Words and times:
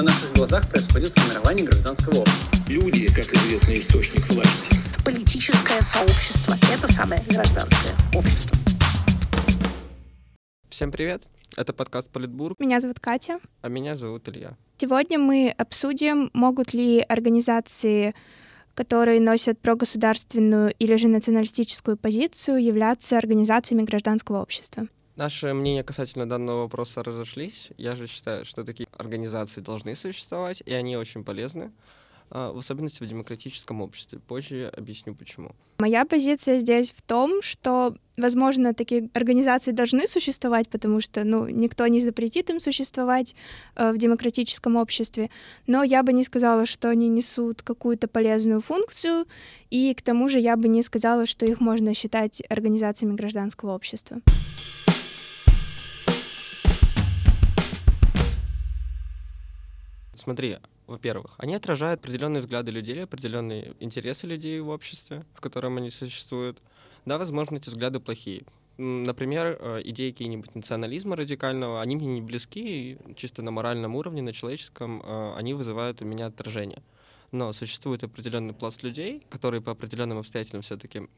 На 0.00 0.04
наших 0.04 0.32
глазах 0.32 0.66
происходит 0.70 1.12
формирование 1.18 1.66
гражданского 1.66 2.20
общества. 2.20 2.58
Люди, 2.68 3.06
как 3.08 3.30
известный 3.34 3.80
источник 3.80 4.26
власти. 4.30 4.74
Политическое 5.04 5.82
сообщество– 5.82 6.54
это 6.72 6.90
самое 6.90 7.20
гражданское 7.28 7.92
общество. 8.16 8.56
Всем 10.70 10.90
привет! 10.90 11.24
Это 11.54 11.74
подкаст 11.74 12.08
Политбург, 12.08 12.58
Меня 12.58 12.80
зовут 12.80 12.98
Катя. 12.98 13.40
а 13.60 13.68
меня 13.68 13.94
зовут 13.94 14.26
Илья. 14.30 14.56
Сегодня 14.78 15.18
мы 15.18 15.54
обсудим, 15.58 16.30
могут 16.32 16.72
ли 16.72 17.04
организации, 17.06 18.14
которые 18.72 19.20
носят 19.20 19.60
прогосударственную 19.60 20.72
или 20.78 20.96
же 20.96 21.08
националистическую 21.08 21.98
позицию, 21.98 22.64
являться 22.64 23.18
организациями 23.18 23.82
гражданского 23.82 24.40
общества. 24.40 24.86
Наши 25.20 25.52
мнения 25.52 25.84
касательно 25.84 26.26
данного 26.26 26.60
вопроса 26.60 27.02
разошлись. 27.02 27.68
Я 27.76 27.94
же 27.94 28.06
считаю, 28.06 28.46
что 28.46 28.64
такие 28.64 28.88
организации 28.96 29.60
должны 29.60 29.94
существовать, 29.94 30.62
и 30.64 30.72
они 30.72 30.96
очень 30.96 31.24
полезны, 31.24 31.72
а, 32.30 32.50
в 32.52 32.56
особенности 32.56 33.02
в 33.02 33.06
демократическом 33.06 33.82
обществе. 33.82 34.18
Позже 34.18 34.72
объясню 34.74 35.14
почему. 35.14 35.54
Моя 35.78 36.06
позиция 36.06 36.58
здесь 36.58 36.90
в 36.90 37.02
том, 37.02 37.42
что, 37.42 37.96
возможно, 38.16 38.72
такие 38.72 39.10
организации 39.12 39.72
должны 39.72 40.06
существовать, 40.06 40.70
потому 40.70 41.00
что, 41.00 41.22
ну, 41.22 41.46
никто 41.48 41.86
не 41.86 42.00
запретит 42.00 42.48
им 42.48 42.58
существовать 42.58 43.34
э, 43.76 43.92
в 43.92 43.98
демократическом 43.98 44.76
обществе, 44.76 45.28
но 45.66 45.82
я 45.82 46.02
бы 46.02 46.14
не 46.14 46.24
сказала, 46.24 46.64
что 46.64 46.88
они 46.88 47.08
несут 47.08 47.60
какую-то 47.60 48.08
полезную 48.08 48.62
функцию, 48.62 49.26
и 49.68 49.92
к 49.92 50.00
тому 50.00 50.30
же 50.30 50.38
я 50.38 50.56
бы 50.56 50.68
не 50.68 50.80
сказала, 50.82 51.26
что 51.26 51.44
их 51.44 51.60
можно 51.60 51.92
считать 51.92 52.42
организациями 52.48 53.16
гражданского 53.16 53.74
общества. 53.74 54.22
Смотри, 60.20 60.58
во-первых, 60.86 61.34
они 61.38 61.54
отражают 61.54 62.00
определенные 62.00 62.42
взгляды 62.42 62.70
людей, 62.70 63.02
определенные 63.02 63.74
интересы 63.80 64.26
людей 64.26 64.60
в 64.60 64.68
обществе, 64.68 65.24
в 65.34 65.40
котором 65.40 65.78
они 65.78 65.88
существуют. 65.88 66.60
Да, 67.06 67.16
возможно, 67.16 67.56
эти 67.56 67.70
взгляды 67.70 68.00
плохие. 68.00 68.42
Например, 68.76 69.56
э, 69.58 69.80
идеи 69.84 70.10
какие-нибудь 70.10 70.54
национализма 70.54 71.16
радикального, 71.16 71.80
они 71.80 71.96
мне 71.96 72.06
не 72.06 72.20
близки, 72.20 72.98
чисто 73.16 73.40
на 73.40 73.50
моральном 73.50 73.96
уровне, 73.96 74.20
на 74.20 74.34
человеческом, 74.34 75.00
э, 75.02 75.34
они 75.36 75.54
вызывают 75.54 76.02
у 76.02 76.04
меня 76.04 76.26
отторжение. 76.26 76.82
Но 77.32 77.54
существует 77.54 78.04
определенный 78.04 78.52
пласт 78.52 78.82
людей, 78.82 79.22
которые 79.30 79.62
по 79.62 79.72
определенным 79.72 80.18
обстоятельствам 80.18 80.60
все-таки 80.60 81.08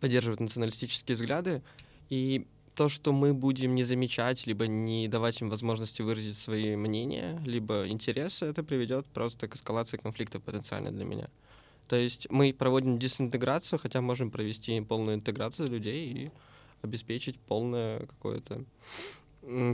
поддерживают 0.00 0.40
националистические 0.40 1.16
взгляды, 1.16 1.62
и 2.08 2.44
то, 2.74 2.88
что 2.88 3.12
мы 3.12 3.34
будем 3.34 3.74
не 3.74 3.82
замечать, 3.82 4.46
либо 4.46 4.66
не 4.66 5.08
давать 5.08 5.40
им 5.40 5.50
возможности 5.50 6.02
выразить 6.02 6.36
свои 6.36 6.76
мнения, 6.76 7.40
либо 7.44 7.86
интересы, 7.88 8.46
это 8.46 8.62
приведет 8.62 9.06
просто 9.06 9.48
к 9.48 9.54
эскалации 9.54 9.98
конфликта 9.98 10.40
потенциально 10.40 10.90
для 10.90 11.04
меня. 11.04 11.28
То 11.88 11.96
есть 11.96 12.30
мы 12.30 12.54
проводим 12.54 12.98
дезинтеграцию, 12.98 13.78
хотя 13.78 14.00
можем 14.00 14.30
провести 14.30 14.80
полную 14.80 15.16
интеграцию 15.16 15.68
людей 15.68 16.12
и 16.12 16.30
обеспечить 16.82 17.38
полное 17.38 18.06
какое-то 18.06 18.64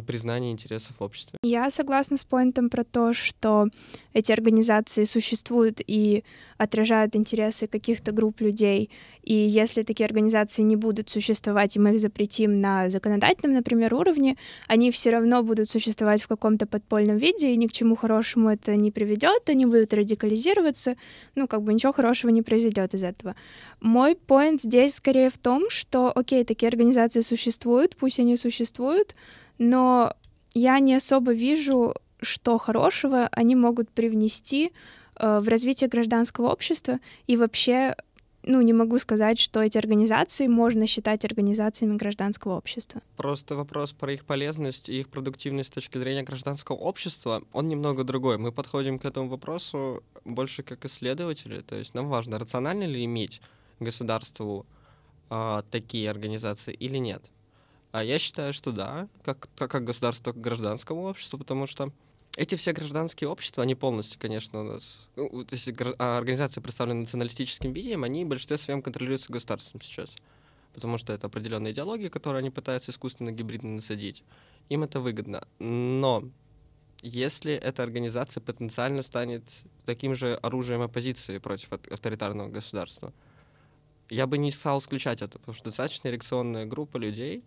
признание 0.06 0.52
интересов 0.52 0.96
в 0.98 1.02
обществе. 1.02 1.38
Я 1.42 1.70
согласна 1.70 2.16
с 2.16 2.24
поинтом 2.24 2.70
про 2.70 2.84
то, 2.84 3.12
что 3.12 3.68
эти 4.14 4.32
организации 4.32 5.04
существуют 5.04 5.80
и 5.86 6.24
отражают 6.56 7.14
интересы 7.14 7.66
каких-то 7.66 8.12
групп 8.12 8.40
людей. 8.40 8.90
И 9.22 9.34
если 9.34 9.82
такие 9.82 10.06
организации 10.06 10.62
не 10.62 10.76
будут 10.76 11.10
существовать, 11.10 11.76
и 11.76 11.78
мы 11.78 11.94
их 11.94 12.00
запретим 12.00 12.60
на 12.60 12.88
законодательном, 12.88 13.56
например, 13.56 13.94
уровне, 13.94 14.36
они 14.66 14.90
все 14.90 15.10
равно 15.10 15.42
будут 15.42 15.68
существовать 15.68 16.22
в 16.22 16.28
каком-то 16.28 16.66
подпольном 16.66 17.18
виде, 17.18 17.52
и 17.52 17.56
ни 17.56 17.66
к 17.66 17.72
чему 17.72 17.94
хорошему 17.94 18.48
это 18.48 18.74
не 18.74 18.90
приведет, 18.90 19.48
они 19.48 19.66
будут 19.66 19.92
радикализироваться, 19.92 20.96
ну, 21.34 21.46
как 21.46 21.62
бы 21.62 21.74
ничего 21.74 21.92
хорошего 21.92 22.30
не 22.30 22.42
произойдет 22.42 22.94
из 22.94 23.02
этого. 23.02 23.36
Мой 23.80 24.16
поинт 24.16 24.62
здесь 24.62 24.94
скорее 24.94 25.28
в 25.28 25.38
том, 25.38 25.68
что, 25.68 26.10
окей, 26.14 26.44
такие 26.44 26.68
организации 26.68 27.20
существуют, 27.20 27.96
пусть 27.96 28.18
они 28.18 28.36
существуют, 28.36 29.14
но 29.58 30.12
я 30.54 30.78
не 30.80 30.94
особо 30.94 31.32
вижу, 31.32 31.94
что 32.20 32.58
хорошего 32.58 33.28
они 33.32 33.54
могут 33.54 33.90
привнести 33.90 34.72
э, 35.16 35.40
в 35.40 35.48
развитие 35.48 35.88
гражданского 35.88 36.48
общества, 36.48 36.98
и 37.26 37.36
вообще, 37.36 37.94
ну, 38.42 38.60
не 38.60 38.72
могу 38.72 38.98
сказать, 38.98 39.38
что 39.38 39.62
эти 39.62 39.78
организации 39.78 40.46
можно 40.46 40.86
считать 40.86 41.24
организациями 41.24 41.96
гражданского 41.96 42.56
общества. 42.56 43.02
Просто 43.16 43.56
вопрос 43.56 43.92
про 43.92 44.12
их 44.12 44.24
полезность 44.24 44.88
и 44.88 45.00
их 45.00 45.08
продуктивность 45.08 45.70
с 45.70 45.74
точки 45.74 45.98
зрения 45.98 46.22
гражданского 46.22 46.76
общества, 46.76 47.42
он 47.52 47.68
немного 47.68 48.04
другой. 48.04 48.38
Мы 48.38 48.52
подходим 48.52 48.98
к 48.98 49.04
этому 49.04 49.28
вопросу 49.28 50.02
больше 50.24 50.62
как 50.62 50.84
исследователи, 50.84 51.60
то 51.60 51.76
есть 51.76 51.94
нам 51.94 52.08
важно, 52.08 52.38
рационально 52.38 52.84
ли 52.84 53.04
иметь 53.04 53.40
государству 53.80 54.66
а, 55.30 55.62
такие 55.70 56.10
организации 56.10 56.74
или 56.74 56.98
нет. 56.98 57.22
А 57.90 58.04
я 58.04 58.18
считаю, 58.18 58.52
что 58.52 58.72
да, 58.72 59.08
как, 59.24 59.48
как, 59.56 59.70
как 59.70 59.84
государство 59.84 60.32
к 60.32 60.40
гражданскому 60.40 61.04
обществу, 61.04 61.38
потому 61.38 61.66
что 61.66 61.92
эти 62.36 62.54
все 62.54 62.72
гражданские 62.72 63.28
общества, 63.28 63.62
они 63.62 63.74
полностью, 63.74 64.20
конечно, 64.20 64.60
у 64.60 64.62
нас... 64.62 65.00
ну, 65.16 65.44
если 65.50 65.72
гра- 65.72 65.94
а, 65.98 66.18
организации, 66.18 66.60
представленные 66.60 67.02
националистическим 67.02 67.72
видением, 67.72 68.04
они 68.04 68.24
в 68.24 68.28
большинстве 68.28 68.58
своем 68.58 68.82
контролируются 68.82 69.32
государством 69.32 69.80
сейчас. 69.80 70.14
Потому 70.74 70.98
что 70.98 71.12
это 71.12 71.26
определенная 71.26 71.72
идеология, 71.72 72.10
которую 72.10 72.38
они 72.40 72.50
пытаются 72.50 72.92
искусственно 72.92 73.32
гибридно 73.32 73.70
насадить. 73.70 74.22
Им 74.68 74.84
это 74.84 75.00
выгодно. 75.00 75.48
Но 75.58 76.22
если 77.02 77.54
эта 77.54 77.82
организация 77.82 78.40
потенциально 78.40 79.02
станет 79.02 79.42
таким 79.86 80.14
же 80.14 80.34
оружием 80.36 80.82
оппозиции 80.82 81.38
против 81.38 81.72
ав- 81.72 81.88
авторитарного 81.90 82.48
государства, 82.48 83.12
я 84.10 84.26
бы 84.26 84.38
не 84.38 84.52
стал 84.52 84.78
исключать 84.78 85.22
это, 85.22 85.38
потому 85.38 85.54
что 85.54 85.64
достаточно 85.64 86.08
реакционная 86.08 86.66
группа 86.66 86.98
людей, 86.98 87.42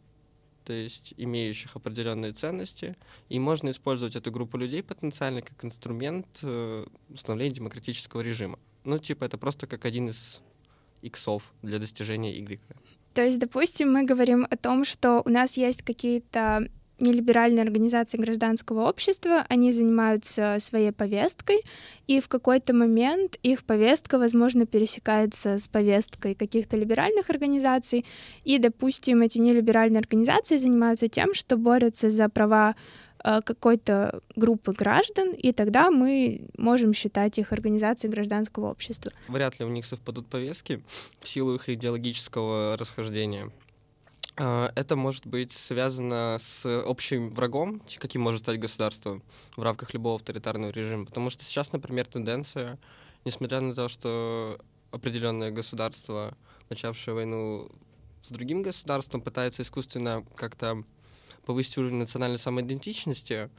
то 0.64 0.74
есть 0.74 1.14
имеющих 1.18 1.76
определенные 1.76 2.34
ценности, 2.34 2.96
и 3.30 3.40
можно 3.40 3.70
использовать 3.70 4.16
эту 4.16 4.32
группу 4.32 4.58
людей 4.58 4.84
потенциально 4.84 5.42
как 5.42 5.64
инструмент 5.66 6.28
э, 6.44 6.86
установления 7.10 7.56
демократического 7.56 8.22
режима. 8.22 8.60
Ну, 8.84 9.00
типа, 9.00 9.26
это 9.26 9.38
просто 9.38 9.68
как 9.68 9.86
один 9.86 10.10
из 10.10 10.42
иксов 11.02 11.54
для 11.62 11.80
достижения 11.80 12.34
Y. 12.38 12.60
То 13.14 13.26
есть, 13.26 13.40
допустим, 13.40 13.92
мы 13.92 14.04
говорим 14.04 14.48
о 14.50 14.58
том, 14.58 14.86
что 14.86 15.22
у 15.26 15.30
нас 15.30 15.58
есть 15.58 15.82
какие-то 15.82 16.68
нелиберальные 17.02 17.64
организации 17.64 18.18
гражданского 18.18 18.88
общества, 18.88 19.46
они 19.50 19.72
занимаются 19.72 20.58
своей 20.60 20.92
повесткой, 20.92 21.62
и 22.08 22.20
в 22.20 22.28
какой-то 22.28 22.74
момент 22.74 23.38
их 23.44 23.64
повестка, 23.64 24.18
возможно, 24.18 24.66
пересекается 24.66 25.58
с 25.58 25.68
повесткой 25.68 26.36
каких-то 26.36 26.78
либеральных 26.78 27.30
организаций, 27.30 28.06
и, 28.44 28.58
допустим, 28.58 29.22
эти 29.22 29.38
нелиберальные 29.40 30.00
организации 30.00 30.58
занимаются 30.58 31.08
тем, 31.08 31.34
что 31.34 31.58
борются 31.58 32.10
за 32.10 32.30
права 32.30 32.76
э, 33.24 33.42
какой-то 33.44 34.22
группы 34.36 34.74
граждан, 34.74 35.32
и 35.32 35.52
тогда 35.52 35.92
мы 35.92 36.50
можем 36.58 36.94
считать 36.94 37.38
их 37.38 37.52
организацией 37.52 38.12
гражданского 38.12 38.70
общества. 38.70 39.12
Вряд 39.28 39.60
ли 39.60 39.66
у 39.66 39.70
них 39.70 39.86
совпадут 39.86 40.28
повестки 40.28 40.84
в 41.22 41.28
силу 41.28 41.56
их 41.56 41.70
идеологического 41.70 42.78
расхождения. 42.78 43.52
А, 44.38 44.72
Это 44.76 44.96
может 44.96 45.26
быть 45.28 45.52
связано 45.52 46.38
с 46.40 46.66
общим 46.66 47.30
врагом, 47.32 47.82
каким 48.00 48.22
может 48.22 48.42
стать 48.42 48.60
государство 48.60 49.22
в 49.56 49.62
рамках 49.64 49.94
любого 49.94 50.16
авторитарного 50.16 50.72
режима. 50.72 51.06
Потому 51.06 51.30
что 51.30 51.44
сейчас, 51.44 51.74
например, 51.74 52.08
тенденция, 52.08 52.80
несмотря 53.26 53.62
на 53.62 53.74
то, 53.76 53.90
что 53.90 54.60
определенное 54.92 55.52
государство, 55.52 56.38
начавшее 56.70 57.16
войну 57.16 57.70
с 58.24 58.30
другим 58.30 58.62
государством, 58.62 59.22
пытается 59.22 59.64
искусственно 59.64 60.26
как-то 60.36 60.84
повысить 61.46 61.78
уровень 61.78 61.96
национальной 61.96 62.38
самоидентичности, 62.38 63.50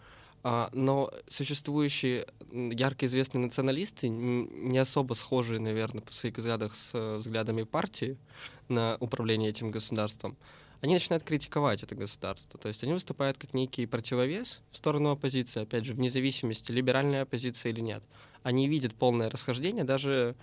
а, 0.44 0.70
но 0.72 1.12
существующие 1.28 2.26
ярко 2.50 3.06
известные 3.06 3.42
националисты, 3.42 4.08
не 4.08 4.78
особо 4.78 5.14
схожие, 5.14 5.60
наверное, 5.60 6.02
в 6.08 6.14
своих 6.14 6.36
взглядах 6.36 6.74
с 6.74 6.90
э, 6.94 7.16
взглядами 7.18 7.62
партии 7.62 8.18
на 8.68 8.96
управление 8.98 9.50
этим 9.50 9.70
государством, 9.70 10.36
они 10.82 10.94
начинают 10.94 11.22
критиковать 11.22 11.82
это 11.84 11.94
государство. 11.94 12.58
То 12.58 12.68
есть 12.68 12.82
они 12.82 12.92
выступают 12.92 13.38
как 13.38 13.54
некий 13.54 13.86
противовес 13.86 14.62
в 14.72 14.76
сторону 14.76 15.10
оппозиции, 15.10 15.62
опять 15.62 15.84
же, 15.84 15.94
вне 15.94 16.10
зависимости, 16.10 16.72
либеральная 16.72 17.22
оппозиция 17.22 17.70
или 17.70 17.80
нет. 17.80 18.02
Они 18.42 18.68
видят 18.68 18.92
полное 18.92 19.30
расхождение 19.30 19.84
даже 19.84 20.34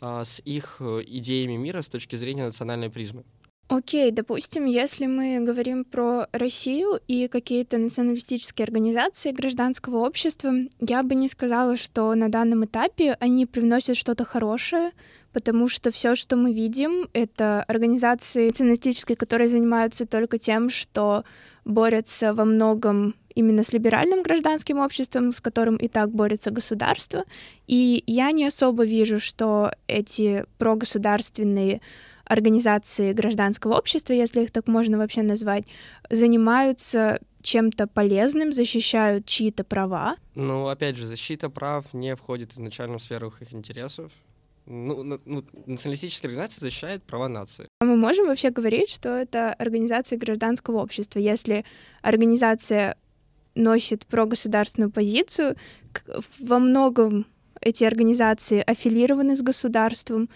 а, 0.00 0.24
с 0.24 0.42
их 0.44 0.78
э, 0.80 1.02
идеями 1.06 1.56
мира 1.56 1.80
с 1.80 1.88
точки 1.88 2.16
зрения 2.16 2.44
национальной 2.44 2.90
призмы. 2.90 3.22
Окей, 3.68 4.10
допустим, 4.10 4.66
если 4.66 5.06
мы 5.06 5.38
говорим 5.40 5.84
про 5.84 6.26
Россию 6.32 7.00
и 7.06 7.28
какие-то 7.28 7.78
националистические 7.78 8.64
организации 8.64 9.30
гражданского 9.30 9.98
общества, 9.98 10.52
я 10.80 11.02
бы 11.02 11.14
не 11.14 11.28
сказала, 11.28 11.76
что 11.76 12.14
на 12.14 12.28
данном 12.28 12.64
этапе 12.66 13.16
они 13.20 13.46
привносят 13.46 13.96
что-то 13.96 14.24
хорошее, 14.24 14.90
потому 15.34 15.68
что 15.68 15.90
все, 15.90 16.14
что 16.14 16.36
мы 16.36 16.52
видим, 16.52 17.08
это 17.12 17.62
организации 17.64 18.46
националистические, 18.46 19.16
которые 19.16 19.48
занимаются 19.48 20.06
только 20.06 20.38
тем, 20.38 20.70
что 20.70 21.24
борются 21.64 22.32
во 22.32 22.44
многом 22.44 23.14
именно 23.34 23.64
с 23.64 23.72
либеральным 23.72 24.22
гражданским 24.22 24.78
обществом, 24.78 25.32
с 25.32 25.40
которым 25.40 25.76
и 25.76 25.88
так 25.88 26.10
борется 26.10 26.50
государство. 26.50 27.24
И 27.66 28.04
я 28.06 28.30
не 28.30 28.46
особо 28.46 28.84
вижу, 28.84 29.18
что 29.18 29.72
эти 29.88 30.44
прогосударственные 30.58 31.80
организации 32.24 33.12
гражданского 33.12 33.76
общества, 33.76 34.12
если 34.14 34.42
их 34.42 34.50
так 34.50 34.68
можно 34.68 34.98
вообще 34.98 35.22
назвать, 35.22 35.64
занимаются 36.10 37.18
чем-то 37.42 37.86
полезным, 37.88 38.52
защищают 38.52 39.26
чьи-то 39.26 39.64
права. 39.64 40.16
Ну, 40.34 40.68
опять 40.68 40.96
же, 40.96 41.06
защита 41.06 41.50
прав 41.50 41.92
не 41.92 42.14
входит 42.16 42.52
изначально 42.52 42.98
в 42.98 43.02
сферу 43.02 43.32
их 43.40 43.52
интересов. 43.52 44.12
Ну, 44.66 45.02
ну, 45.02 45.44
националистическая 45.66 46.28
организация 46.28 46.60
защищает 46.60 47.02
права 47.02 47.28
нации. 47.28 47.68
А 47.80 47.84
мы 47.84 47.96
можем 47.96 48.26
вообще 48.26 48.50
говорить, 48.50 48.88
что 48.88 49.10
это 49.10 49.52
организация 49.52 50.18
гражданского 50.18 50.78
общества, 50.78 51.18
если 51.18 51.64
организация 52.00 52.96
носит 53.54 54.06
прогосударственную 54.06 54.90
позицию, 54.90 55.56
во 56.40 56.58
многом 56.58 57.26
эти 57.60 57.84
организации 57.84 58.62
аффилированы 58.66 59.36
с 59.36 59.42
государством, 59.42 60.28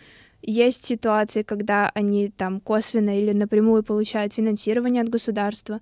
есть 0.43 0.85
ситуации, 0.85 1.43
когда 1.43 1.91
они 1.95 2.29
там 2.29 2.61
косвенно 2.61 3.19
или 3.19 3.33
напрямую 3.33 3.83
получают 3.83 4.35
финансирование 4.35 5.03
от 5.03 5.09
государства, 5.09 5.81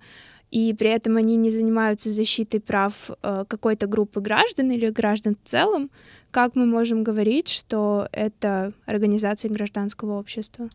и 0.51 0.73
при 0.73 0.89
этом 0.89 1.17
они 1.17 1.35
не 1.35 1.51
занимаются 1.51 2.09
защитой 2.09 2.59
прав 2.59 3.11
э, 3.21 3.45
какой-то 3.47 3.87
группы 3.87 4.21
граждан 4.21 4.71
или 4.71 4.89
граждан 4.89 5.35
в 5.35 5.47
целом, 5.47 5.89
как 6.31 6.55
мы 6.55 6.65
можем 6.65 7.03
говорить, 7.03 7.47
что 7.47 8.07
это 8.11 8.73
организация 8.85 9.49
гражданского 9.49 10.19
общества? 10.19 10.69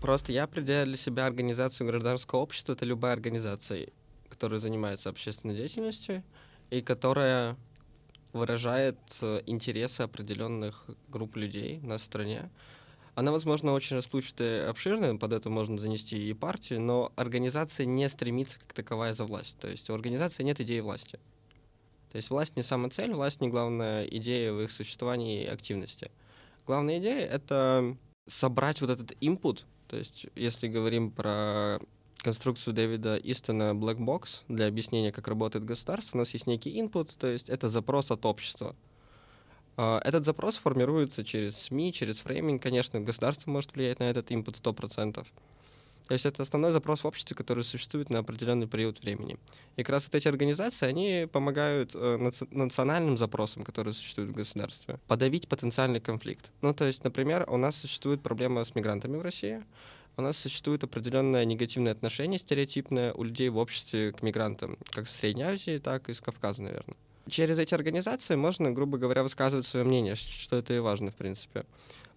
Просто 0.00 0.32
я 0.32 0.44
определяю 0.44 0.86
для 0.86 0.96
себя 0.96 1.26
организацию 1.26 1.86
гражданского 1.86 2.40
общества. 2.40 2.72
Это 2.72 2.84
любая 2.84 3.12
организация, 3.12 3.88
которая 4.28 4.58
занимается 4.58 5.08
общественной 5.08 5.54
деятельностью 5.54 6.24
и 6.70 6.82
которая 6.82 7.56
выражает 8.32 8.98
э, 9.20 9.42
интересы 9.46 10.00
определенных 10.00 10.86
групп 11.08 11.36
людей 11.36 11.78
на 11.82 11.98
стране. 11.98 12.50
Она, 13.14 13.30
возможно, 13.30 13.72
очень 13.72 13.96
расплывчатая 13.96 14.64
и 14.64 14.68
обширная, 14.68 15.16
под 15.16 15.34
это 15.34 15.50
можно 15.50 15.76
занести 15.76 16.30
и 16.30 16.32
партию, 16.32 16.80
но 16.80 17.12
организация 17.16 17.84
не 17.84 18.08
стремится 18.08 18.58
как 18.58 18.72
таковая 18.72 19.12
за 19.12 19.26
власть. 19.26 19.58
То 19.58 19.68
есть 19.68 19.90
у 19.90 19.94
организации 19.94 20.42
нет 20.42 20.60
идеи 20.60 20.80
власти. 20.80 21.18
То 22.10 22.16
есть 22.16 22.30
власть 22.30 22.56
не 22.56 22.62
самая 22.62 22.90
цель, 22.90 23.12
власть 23.12 23.40
не 23.40 23.48
главная 23.48 24.04
идея 24.04 24.52
в 24.52 24.62
их 24.62 24.70
существовании 24.70 25.44
и 25.44 25.46
активности. 25.46 26.10
Главная 26.66 26.98
идея— 26.98 27.26
это 27.30 27.96
собрать 28.26 28.80
вот 28.80 28.90
этот 28.90 29.12
input, 29.20 29.64
то 29.88 29.96
есть 29.96 30.26
если 30.34 30.68
говорим 30.68 31.10
про 31.10 31.80
конструкцию 32.18 32.72
Дэвида 32.72 33.16
Истона 33.16 33.72
Black 33.74 33.98
Box 33.98 34.42
для 34.48 34.68
объяснения, 34.68 35.12
как 35.12 35.28
работает 35.28 35.64
государство, 35.64 36.16
у 36.16 36.20
нас 36.20 36.30
есть 36.32 36.46
некий 36.46 36.80
input, 36.80 37.10
то 37.18 37.26
есть 37.26 37.50
это 37.50 37.68
запрос 37.68 38.10
от 38.10 38.24
общества. 38.24 38.76
А, 39.76 40.00
этот 40.04 40.24
запрос 40.24 40.56
формируется 40.56 41.24
через 41.24 41.56
СМИ, 41.56 41.92
через 41.92 42.20
фрейминг, 42.20 42.62
конечно, 42.62 43.00
государство 43.00 43.50
может 43.50 43.74
влиять 43.74 43.98
на 44.00 44.04
этот 44.04 44.30
input 44.30 44.60
100%. 44.60 45.26
То 46.08 46.14
есть 46.14 46.26
это 46.26 46.42
основной 46.42 46.72
запрос 46.72 47.04
в 47.04 47.06
обществе, 47.06 47.36
который 47.36 47.64
существует 47.64 48.10
на 48.10 48.18
определенный 48.18 48.66
период 48.66 49.00
времени. 49.02 49.38
И 49.76 49.82
как 49.82 49.90
раз 49.90 50.04
вот 50.04 50.14
эти 50.14 50.28
организации, 50.28 50.86
они 50.86 51.28
помогают 51.30 51.92
э, 51.94 52.30
национальным 52.50 53.16
запросам, 53.16 53.64
которые 53.64 53.94
существуют 53.94 54.30
в 54.32 54.34
государстве, 54.34 54.98
подавить 55.06 55.48
потенциальный 55.48 56.00
конфликт. 56.00 56.50
Ну, 56.60 56.74
то 56.74 56.84
есть, 56.84 57.04
например, 57.04 57.46
у 57.48 57.56
нас 57.56 57.76
существует 57.76 58.20
проблема 58.20 58.64
с 58.64 58.74
мигрантами 58.74 59.16
в 59.16 59.22
России, 59.22 59.62
у 60.16 60.22
нас 60.22 60.36
существует 60.36 60.84
определенное 60.84 61.44
негативное 61.46 61.92
отношение 61.92 62.38
стереотипное 62.38 63.14
у 63.14 63.22
людей 63.22 63.48
в 63.48 63.56
обществе 63.56 64.12
к 64.12 64.22
мигрантам, 64.22 64.76
как 64.90 65.06
со 65.06 65.16
Средней 65.16 65.44
Азии, 65.44 65.78
так 65.78 66.10
и 66.10 66.14
с 66.14 66.20
Кавказа, 66.20 66.62
наверное. 66.62 66.96
Через 67.28 67.58
эти 67.58 67.74
организации 67.74 68.34
можно, 68.34 68.70
грубо 68.72 68.98
говоря, 68.98 69.22
высказывать 69.22 69.66
свое 69.66 69.84
мнение, 69.84 70.16
что 70.16 70.56
это 70.56 70.74
и 70.74 70.78
важно, 70.78 71.10
в 71.10 71.14
принципе. 71.14 71.64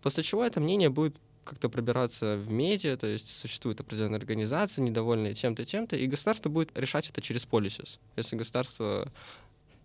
После 0.02 0.24
чего 0.24 0.44
это 0.44 0.60
мнение 0.60 0.90
будет 0.90 1.16
как-то 1.44 1.69
пробираться 1.69 2.38
в 2.38 2.50
медиа, 2.50 2.98
то 2.98 3.07
есть 3.07 3.30
существует 3.30 3.80
определенная 3.80 4.18
организация, 4.18 4.81
недовольная 4.81 5.34
тем-то, 5.34 5.63
тем-то, 5.63 5.96
и 5.96 6.07
государство 6.07 6.50
будет 6.50 6.75
решать 6.78 7.10
это 7.10 7.22
через 7.22 7.46
полисис. 7.46 8.00
Если 8.16 8.36
государство 8.36 9.12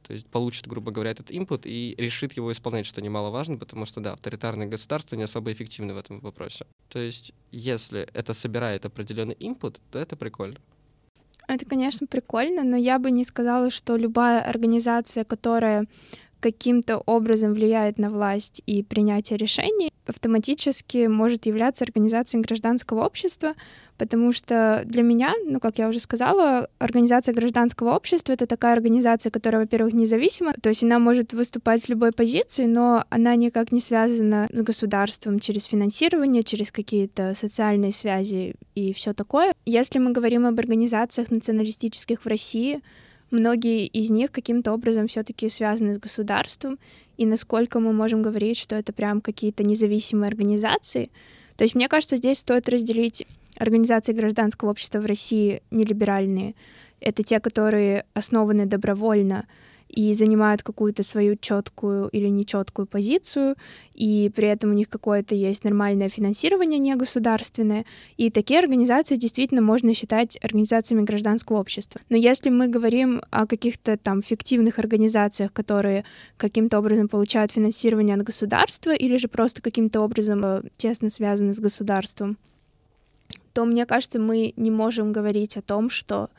то 0.03 0.15
есть 0.15 0.27
получит, 0.27 0.67
грубо 0.67 0.91
говоря, 0.91 1.11
этот 1.11 1.31
input 1.31 1.63
и 1.65 1.95
решит 1.99 2.33
его 2.33 2.51
исполнять, 2.51 2.87
что 2.87 3.01
немаловажно, 3.01 3.59
потому 3.59 3.87
что, 3.87 4.01
да, 4.01 4.15
авторитарные 4.15 4.69
государства 4.69 5.15
не 5.15 5.25
особо 5.25 5.53
эффективны 5.53 5.95
в 5.95 5.99
этом 5.99 6.21
вопросе. 6.21 6.67
То 6.89 6.99
есть, 6.99 7.33
если 7.53 8.09
это 8.15 8.35
собирает 8.35 8.87
определенный 8.87 9.35
input, 9.35 9.79
то 9.91 9.99
это 9.99 10.17
прикольно. 10.17 10.59
Это, 11.51 11.67
конечно, 11.67 12.07
прикольно, 12.07 12.63
но 12.63 12.77
я 12.77 13.01
бы 13.01 13.11
не 13.11 13.25
сказала, 13.25 13.71
что 13.71 13.97
любая 13.97 14.41
организация, 14.41 15.25
которая 15.25 15.87
каким-то 16.41 16.99
образом 16.99 17.53
влияет 17.53 17.99
на 17.99 18.09
власть 18.09 18.63
и 18.67 18.83
принятие 18.83 19.37
решений, 19.37 19.93
автоматически 20.07 21.07
может 21.07 21.47
являться 21.47 21.85
организацией 21.85 22.43
гражданского 22.43 23.05
общества, 23.05 23.55
потому 23.97 24.33
что 24.33 24.83
для 24.87 25.03
меня, 25.03 25.35
ну, 25.47 25.61
как 25.61 25.79
я 25.79 25.89
уже 25.89 26.01
сказала, 26.01 26.69
организация 26.79 27.35
гражданского 27.35 27.95
общества— 27.95 28.33
это 28.35 28.47
такая 28.47 28.73
организация, 28.73 29.31
которая, 29.31 29.63
во-первых, 29.63 29.93
независима, 29.93 30.55
то 30.61 30.71
есть 30.71 30.83
она 30.83 30.99
может 30.99 31.33
выступать 31.33 31.83
с 31.83 31.89
любой 31.89 32.13
позиции, 32.13 32.65
но 32.65 33.05
она 33.11 33.37
никак 33.37 33.73
не 33.73 33.81
связана 33.81 34.49
с 34.53 34.63
государством 34.63 35.39
через 35.39 35.65
финансирование, 35.65 36.43
через 36.43 36.73
какие-то 36.73 37.35
социальные 37.35 37.93
связи 37.93 38.55
и 38.75 38.93
все 38.93 39.13
такое. 39.13 39.53
Если 39.67 39.99
мы 39.99 40.13
говорим 40.13 40.47
об 40.47 40.59
организациях 40.59 41.31
националистических 41.31 42.25
в 42.25 42.27
России, 42.27 42.81
многие 43.31 43.87
из 43.87 44.11
них 44.11 44.33
каким-то 44.33 44.73
образом 44.73 45.07
все-таки 45.07 45.49
связаны 45.49 45.95
с 45.95 45.99
государством, 45.99 46.79
и 47.17 47.27
насколько 47.27 47.81
мы 47.81 47.93
можем 47.93 48.23
говорить, 48.23 48.59
что 48.59 48.77
это 48.77 48.93
прям 48.93 49.21
какие-то 49.21 49.63
независимые 49.63 50.29
организации. 50.29 51.11
То 51.57 51.65
есть, 51.65 51.75
мне 51.75 51.89
кажется, 51.89 52.17
здесь 52.17 52.39
стоит 52.39 52.69
разделить 52.69 53.27
организации 53.59 54.13
гражданского 54.13 54.71
общества 54.71 55.01
в 55.01 55.07
России 55.07 55.63
нелиберальные. 55.71 56.55
Это 57.01 57.23
те, 57.23 57.41
которые 57.41 58.05
основаны 58.15 58.67
добровольно, 58.67 59.47
и 59.91 60.15
занимают 60.15 60.63
какую-то 60.63 61.03
свою 61.03 61.37
четкую 61.37 62.09
или 62.09 62.29
нечеткую 62.29 62.87
позицию, 62.87 63.57
и 63.95 64.31
при 64.35 64.49
этом 64.49 64.71
у 64.71 64.75
них 64.75 64.89
какое-то 64.89 65.35
есть 65.35 65.65
нормальное 65.65 66.09
финансирование 66.09 66.79
негосударственное, 66.79 67.85
и 68.17 68.31
такие 68.31 68.61
организации 68.61 69.17
действительно 69.17 69.63
можно 69.63 69.95
считать 69.95 70.39
организациями 70.43 71.03
гражданского 71.03 71.59
общества. 71.59 72.01
Но 72.09 72.17
если 72.17 72.51
мы 72.51 72.69
говорим 72.69 73.21
о 73.31 73.47
каких-то 73.47 73.97
там 73.97 74.23
фиктивных 74.23 74.79
организациях, 74.79 75.53
которые 75.53 76.05
каким-то 76.37 76.79
образом 76.79 77.09
получают 77.09 77.53
финансирование 77.53 78.17
от 78.17 78.23
государства 78.23 78.95
или 78.95 79.17
же 79.17 79.29
просто 79.29 79.61
каким-то 79.61 80.01
образом 80.01 80.45
э, 80.45 80.63
тесно 80.77 81.11
связаны 81.11 81.53
с 81.53 81.59
государством, 81.61 82.39
то, 83.53 83.65
мне 83.65 83.87
кажется, 83.87 84.19
мы 84.19 84.53
не 84.57 84.71
можем 84.71 85.13
говорить 85.13 85.57
о 85.57 85.63
том, 85.63 85.91
что 85.91 86.31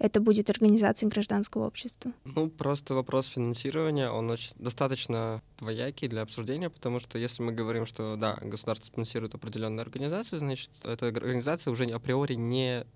это 0.00 0.20
будет 0.20 0.48
организацией 0.48 1.10
гражданского 1.10 1.66
общества? 1.66 2.12
Ну, 2.24 2.48
просто 2.48 2.94
вопрос 2.94 3.26
финансирования, 3.26 4.10
он 4.10 4.30
очень, 4.30 4.54
достаточно 4.56 5.42
двоякий 5.58 6.08
для 6.08 6.22
обсуждения, 6.22 6.70
потому 6.70 7.00
что 7.00 7.18
если 7.18 7.42
мы 7.42 7.52
говорим, 7.52 7.84
что, 7.84 8.16
да, 8.16 8.38
государство 8.40 8.86
спонсирует 8.86 9.34
определенную 9.34 9.82
организацию, 9.82 10.38
значит, 10.38 10.70
эта 10.84 11.06
организация 11.06 11.70
уже 11.70 11.84
априори 11.84 12.34
не 12.34 12.86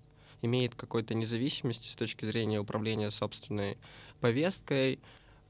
имеет 0.41 0.73
какой-то 0.73 1.13
независимости 1.13 1.87
с 1.87 1.95
точки 1.95 2.25
зрения 2.25 2.59
управления 2.59 3.11
собственной 3.11 3.77
повесткой 4.19 4.99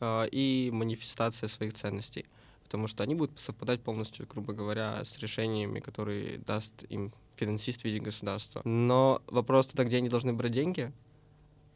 э, 0.02 0.28
и 0.32 0.70
манифестации 0.74 1.48
своих 1.48 1.74
ценностей. 1.74 2.26
Потому 2.66 2.88
что 2.88 3.04
они 3.04 3.16
будут 3.16 3.40
совпадать 3.40 3.82
полностью, 3.82 4.28
грубо 4.28 4.54
говоря, 4.54 5.04
с 5.06 5.18
решениями, 5.20 5.80
которые 5.80 6.40
даст 6.40 6.84
им 6.90 7.14
финансист 7.36 7.82
в 7.82 7.86
виде 7.86 8.00
государства. 8.00 8.62
Но 8.66 9.22
вопрос 9.28 9.68
тогда, 9.68 9.86
где 9.86 9.98
они 9.98 10.10
должны 10.10 10.34
брать 10.34 10.52
деньги, 10.52 10.92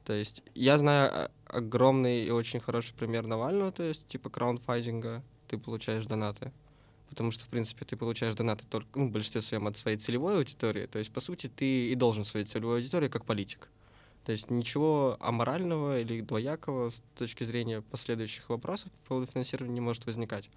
то 0.06 0.13
есть 0.13 0.44
я 0.56 0.77
знаю 0.77 1.29
огромный 1.46 2.24
и 2.24 2.29
очень 2.32 2.60
хороший 2.60 2.94
пример 2.94 3.27
Навального, 3.27 3.72
то 3.72 3.84
есть 3.84 4.08
типа 4.08 4.29
краундфайдинга, 4.29 5.24
ты 5.48 5.58
получаешь 5.58 6.06
донаты. 6.06 6.51
Потому 7.10 7.32
что, 7.32 7.46
в 7.46 7.48
принципе, 7.48 7.86
ты 7.86 7.98
получаешь 7.98 8.36
донаты 8.36 8.65
только, 8.70 8.88
ну, 8.94 9.08
в 9.08 9.12
большинстве 9.12 9.41
своем 9.41 9.65
от 9.68 9.75
своей 9.75 9.98
целевой 9.98 10.38
аудитории. 10.38 10.86
То 10.86 11.00
есть, 11.00 11.12
по 11.12 11.20
сути, 11.20 11.48
ты 11.48 11.88
и 11.88 11.96
должен 11.96 12.24
своей 12.24 12.46
целевой 12.46 12.77
аудитории 12.77 13.08
как 13.08 13.25
политик. 13.25 13.68
То 14.25 14.32
есть 14.32 14.51
ничего 14.51 15.18
аморального 15.20 16.00
или 16.00 16.22
двоякого 16.22 16.91
с 16.91 17.01
точки 17.18 17.44
зрения 17.44 17.82
последующих 17.82 18.48
вопросов 18.50 18.91
по 18.91 19.10
поводу 19.10 19.32
финансирования 19.32 19.74
не 19.74 19.82
может 19.82 20.06
возникать. 20.06 20.51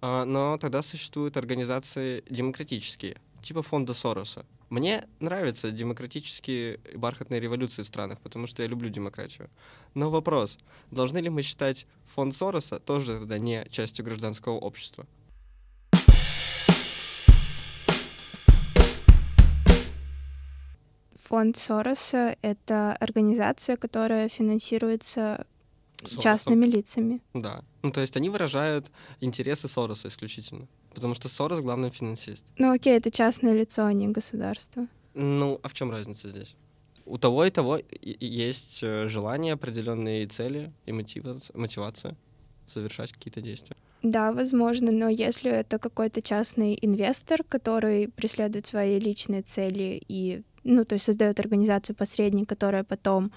А, 0.00 0.24
но 0.24 0.58
тогда 0.58 0.82
существуют 0.82 1.36
организации 1.36 2.24
демократические, 2.28 3.16
типа 3.42 3.62
фонда 3.62 3.94
Сороса. 3.94 4.44
Мне 4.70 5.04
нравятся 5.18 5.72
демократические 5.72 6.78
бархатные 6.94 7.40
революции 7.40 7.82
в 7.82 7.88
странах, 7.88 8.20
потому 8.20 8.46
что 8.46 8.62
я 8.62 8.68
люблю 8.68 8.88
демократию. 8.88 9.50
Но 9.94 10.10
вопрос, 10.10 10.58
должны 10.92 11.18
ли 11.18 11.28
мы 11.28 11.42
считать 11.42 11.88
фонд 12.14 12.36
Сороса 12.36 12.78
тоже 12.78 13.18
тогда 13.18 13.36
не 13.38 13.66
частью 13.68 14.04
гражданского 14.04 14.52
общества? 14.52 15.08
Фонд 21.16 21.56
Сороса— 21.56 22.36
это 22.42 22.96
организация, 23.00 23.76
которая 23.76 24.28
финансируется 24.28 25.46
Соросом. 25.98 26.22
частными 26.22 26.66
лицами. 26.66 27.20
Да. 27.34 27.64
Ну, 27.82 27.90
то 27.90 28.00
есть 28.00 28.16
они 28.16 28.28
выражают 28.28 28.88
интересы 29.20 29.66
Сороса 29.66 30.06
исключительно. 30.06 30.68
Потому 30.94 31.14
что 31.14 31.28
Сорос 31.28 31.60
главный 31.60 31.90
финансист. 31.90 32.46
Ну 32.58 32.72
окей, 32.72 32.96
это 32.96 33.10
частное 33.10 33.52
лицо, 33.52 33.84
а 33.84 33.92
не 33.92 34.08
государство. 34.08 34.86
Ну, 35.14 35.60
а 35.62 35.68
в 35.68 35.74
чем 35.74 35.90
разница 35.90 36.28
здесь? 36.28 36.54
У 37.06 37.18
того 37.18 37.44
и 37.44 37.50
того 37.50 37.80
есть 38.02 38.80
э, 38.82 39.08
желание, 39.08 39.54
определенные 39.54 40.26
цели 40.26 40.72
и 40.86 40.92
мотива- 40.92 41.50
мотивация 41.54 42.16
совершать 42.68 43.12
какие-то 43.12 43.40
действия. 43.40 43.76
Да, 44.02 44.32
возможно, 44.32 44.92
но 44.92 45.08
если 45.08 45.50
это 45.50 45.78
какой-то 45.78 46.22
частный 46.22 46.78
инвестор, 46.80 47.42
который 47.42 48.08
преследует 48.08 48.66
свои 48.66 48.98
личные 48.98 49.42
цели 49.42 50.00
и, 50.08 50.42
ну, 50.64 50.84
то 50.84 50.94
есть 50.94 51.04
создает 51.04 51.38
организацию 51.40 51.96
посредник, 51.96 52.48
которая 52.48 52.84
потом 52.84 53.30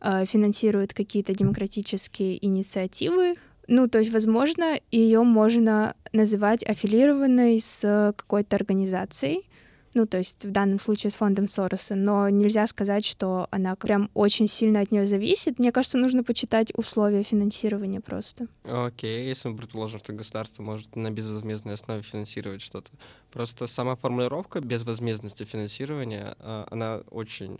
э, 0.00 0.26
финансирует 0.26 0.92
какие-то 0.92 1.34
демократические 1.34 2.44
инициативы, 2.44 3.34
ну, 3.70 3.88
то 3.88 4.00
есть, 4.00 4.12
возможно, 4.12 4.78
ее 4.90 5.22
можно 5.22 5.94
называть 6.12 6.64
аффилированной 6.64 7.60
с 7.60 8.12
какой-то 8.16 8.56
организацией, 8.56 9.46
ну, 9.94 10.06
то 10.06 10.18
есть 10.18 10.44
в 10.44 10.50
данном 10.50 10.78
случае 10.78 11.10
с 11.10 11.14
фондом 11.14 11.46
Сороса, 11.48 11.94
но 11.94 12.28
нельзя 12.28 12.66
сказать, 12.66 13.04
что 13.04 13.48
она 13.50 13.74
прям 13.76 14.10
очень 14.14 14.48
сильно 14.48 14.80
от 14.80 14.90
нее 14.90 15.06
зависит. 15.06 15.58
Мне 15.58 15.72
кажется, 15.72 15.98
нужно 15.98 16.22
почитать 16.22 16.72
условия 16.76 17.22
финансирования 17.22 18.00
просто. 18.00 18.46
Окей, 18.64 19.26
если 19.26 19.48
мы 19.48 19.56
предположим, 19.56 19.98
что 19.98 20.12
государство 20.12 20.62
может 20.62 20.94
на 20.96 21.10
безвозмездной 21.10 21.74
основе 21.74 22.02
финансировать 22.02 22.62
что-то. 22.62 22.90
Просто 23.32 23.66
сама 23.66 23.96
формулировка 23.96 24.60
безвозмездности 24.60 25.44
финансирования, 25.44 26.36
а, 26.38 26.66
она 26.70 27.02
очень 27.10 27.58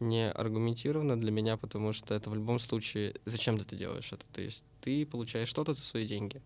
не 0.00 0.30
аргументирована 0.30 1.20
для 1.20 1.30
меня, 1.30 1.56
потому 1.56 1.92
что 1.92 2.14
это 2.14 2.30
в 2.30 2.34
любом 2.34 2.58
случае, 2.58 3.14
зачем 3.24 3.58
ты 3.58 3.76
делаешь 3.76 4.12
это? 4.12 4.24
То 4.32 4.40
есть 4.40 4.64
ты 4.80 5.06
получаешь 5.06 5.48
что-то 5.48 5.74
за 5.74 5.82
свои 5.82 6.06
деньги. 6.06 6.40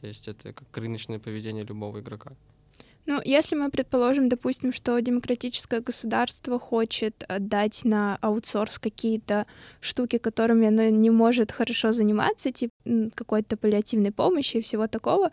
То 0.00 0.06
есть 0.06 0.28
это 0.28 0.52
как 0.52 0.76
рыночное 0.76 1.18
поведение 1.18 1.64
любого 1.64 2.00
игрока. 2.00 2.32
Ну, 3.06 3.22
если 3.24 3.56
мы 3.56 3.70
предположим, 3.70 4.28
допустим, 4.28 4.70
что 4.70 5.00
демократическое 5.00 5.80
государство 5.80 6.58
хочет 6.58 7.24
отдать 7.26 7.84
на 7.84 8.18
аутсорс 8.20 8.78
какие-то 8.78 9.46
штуки, 9.80 10.18
которыми 10.18 10.68
оно 10.68 10.90
не 10.90 11.08
может 11.08 11.50
хорошо 11.50 11.92
заниматься, 11.92 12.52
типа 12.52 12.74
какой-то 13.14 13.56
паллиативной 13.56 14.12
помощи 14.12 14.58
и 14.58 14.60
всего 14.60 14.88
такого, 14.88 15.30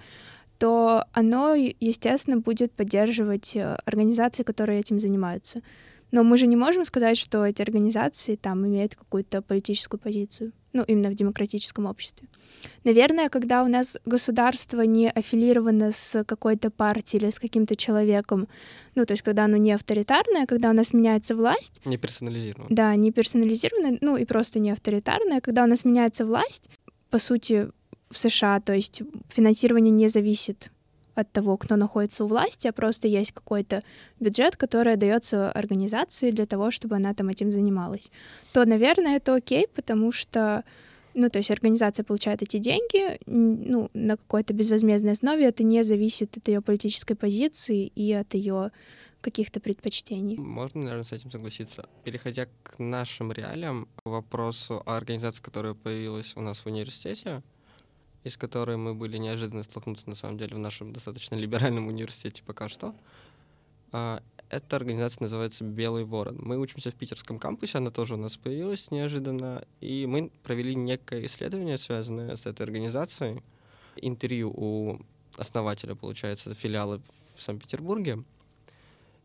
то 0.57 1.03
оно, 1.11 1.53
естественно, 1.53 2.37
будет 2.37 2.71
поддерживать 2.71 3.57
э, 3.57 3.75
организации, 3.85 4.43
которые 4.43 4.79
этим 4.79 4.99
занимаются. 4.99 5.61
Но 6.11 6.23
мы 6.23 6.37
же 6.37 6.47
не 6.47 6.55
можем 6.55 6.85
сказать, 6.85 7.17
что 7.17 7.45
эти 7.45 7.61
организации 7.61 8.35
там 8.35 8.65
имеют 8.65 8.95
какую-то 8.95 9.41
политическую 9.41 9.99
позицию, 9.99 10.51
ну, 10.73 10.83
именно 10.83 11.09
в 11.09 11.15
демократическом 11.15 11.85
обществе. 11.85 12.27
Наверное, 12.83 13.29
когда 13.29 13.63
у 13.63 13.67
нас 13.67 13.97
государство 14.05 14.81
не 14.81 15.09
аффилировано 15.09 15.91
с 15.91 16.23
какой-то 16.23 16.69
партией 16.71 17.23
или 17.23 17.29
с 17.29 17.39
каким-то 17.39 17.75
человеком, 17.75 18.47
ну, 18.95 19.05
то 19.05 19.13
есть 19.13 19.23
когда 19.23 19.45
оно 19.45 19.57
не 19.57 19.73
авторитарное, 19.73 20.45
когда 20.45 20.69
у 20.69 20.73
нас 20.73 20.93
меняется 20.93 21.35
власть, 21.35 21.81
Не 21.85 21.97
персонализировано. 21.97 22.67
да, 22.69 22.95
не 22.95 23.11
персонализированное, 23.11 23.97
ну 24.01 24.17
и 24.17 24.25
просто 24.25 24.59
не 24.59 24.71
авторитарное, 24.71 25.41
когда 25.41 25.63
у 25.63 25.67
нас 25.67 25.83
меняется 25.85 26.25
власть, 26.25 26.69
по 27.09 27.17
сути, 27.19 27.69
в 28.09 28.17
США, 28.17 28.59
то 28.61 28.73
есть 28.73 29.01
финансирование 29.29 29.91
не 29.91 30.07
зависит 30.07 30.71
от 31.15 31.31
того, 31.31 31.57
кто 31.57 31.75
находится 31.75 32.23
у 32.23 32.27
власти, 32.27 32.67
а 32.67 32.73
просто 32.73 33.07
есть 33.07 33.31
какой-то 33.31 33.81
бюджет, 34.19 34.57
который 34.57 34.97
дается 34.97 35.51
организации 35.51 36.31
для 36.31 36.45
того, 36.45 36.71
чтобы 36.71 36.95
она 36.95 37.13
там 37.13 37.29
этим 37.29 37.51
занималась, 37.51 38.11
то, 38.53 38.65
наверное, 38.65 39.17
это 39.17 39.35
окей, 39.35 39.67
потому 39.73 40.11
что 40.11 40.63
ну, 41.17 41.29
то 41.29 41.39
есть 41.39 41.49
организация 41.49 42.03
получает 42.03 42.41
эти 42.41 42.57
деньги, 42.57 43.17
ну, 43.25 43.89
на 43.93 44.17
какой-то 44.17 44.53
безвозмездной 44.53 45.13
основе, 45.13 45.45
это 45.45 45.63
не 45.63 45.83
зависит 45.83 46.35
от 46.37 46.47
ее 46.49 46.61
политической 46.61 47.15
позиции 47.15 47.87
и 47.95 48.11
от 48.11 48.33
ее 48.33 48.71
каких-то 49.21 49.59
предпочтений. 49.59 50.37
Можно, 50.37 50.81
наверное, 50.81 51.03
с 51.03 51.13
этим 51.13 51.31
согласиться. 51.31 51.87
Переходя 52.03 52.47
к 52.63 52.77
нашим 52.77 53.31
реалиям, 53.31 53.87
вопросу 54.03 54.83
о 54.85 54.97
организации, 54.97 55.41
которая 55.41 55.73
появилась 55.73 56.33
у 56.35 56.41
нас 56.41 56.59
в 56.59 56.65
университете, 56.67 57.41
и 58.25 58.29
с 58.29 58.37
которой 58.37 58.75
мы 58.75 58.95
были 58.95 59.17
неожиданно 59.17 59.63
столкнуться, 59.63 60.09
на 60.09 60.15
самом 60.15 60.37
деле, 60.37 60.55
в 60.55 60.59
нашем 60.59 60.91
достаточно 60.91 61.35
либеральном 61.35 61.87
университете 61.87 62.41
пока 62.43 62.67
что. 62.67 62.95
А, 63.91 64.21
Эта 64.49 64.75
организация 64.75 65.21
называется 65.21 65.63
«Белый 65.63 66.05
ворон». 66.05 66.39
Мы 66.41 66.57
учимся 66.57 66.91
в 66.91 66.95
питерском 66.95 67.37
кампусе, 67.37 67.77
она 67.77 67.91
тоже 67.91 68.15
у 68.15 68.17
нас 68.17 68.35
появилась 68.35 68.89
неожиданно, 68.89 69.63
и 69.79 70.07
мы 70.07 70.31
провели 70.43 70.75
некое 70.75 71.25
исследование, 71.25 71.77
связанное 71.77 72.35
с 72.35 72.47
этой 72.47 72.63
организацией. 72.63 73.43
Интервью 73.95 74.51
у 74.55 74.99
основателя, 75.37 75.93
получается, 75.93 76.55
филиала 76.55 77.01
в 77.35 77.41
Санкт-Петербурге. 77.41 78.23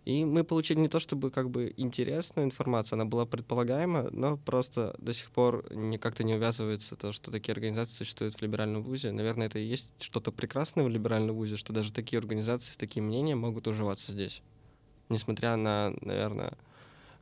И 0.04 0.24
мы 0.24 0.44
получили 0.44 0.80
не 0.80 0.88
то 0.88 0.98
чтобы 0.98 1.30
как 1.30 1.50
бы 1.50 1.74
интересную 1.76 2.46
информацию, 2.46 2.96
она 2.96 3.04
была 3.04 3.26
предполагаема, 3.26 4.08
но 4.10 4.38
просто 4.38 4.94
до 4.98 5.12
сих 5.12 5.30
пор 5.30 5.66
не 5.74 5.98
как-то 5.98 6.24
не 6.24 6.34
увязывается 6.34 6.96
то, 6.96 7.12
что 7.12 7.30
такие 7.30 7.52
организации 7.52 7.96
существуют 7.96 8.36
в 8.36 8.42
либеральном 8.42 8.82
вузе. 8.82 9.12
Наверное, 9.12 9.48
это 9.48 9.58
и 9.58 9.64
есть 9.64 9.92
что-то 10.00 10.32
прекрасное 10.32 10.84
в 10.84 10.88
либеральном 10.88 11.36
вузе, 11.36 11.56
что 11.56 11.72
даже 11.72 11.92
такие 11.92 12.18
организации 12.18 12.72
с 12.72 12.76
таким 12.78 13.04
мнением 13.04 13.38
могут 13.40 13.66
уживаться 13.66 14.12
здесь. 14.12 14.42
Несмотря 15.10 15.56
на, 15.56 15.92
наверное, 16.00 16.54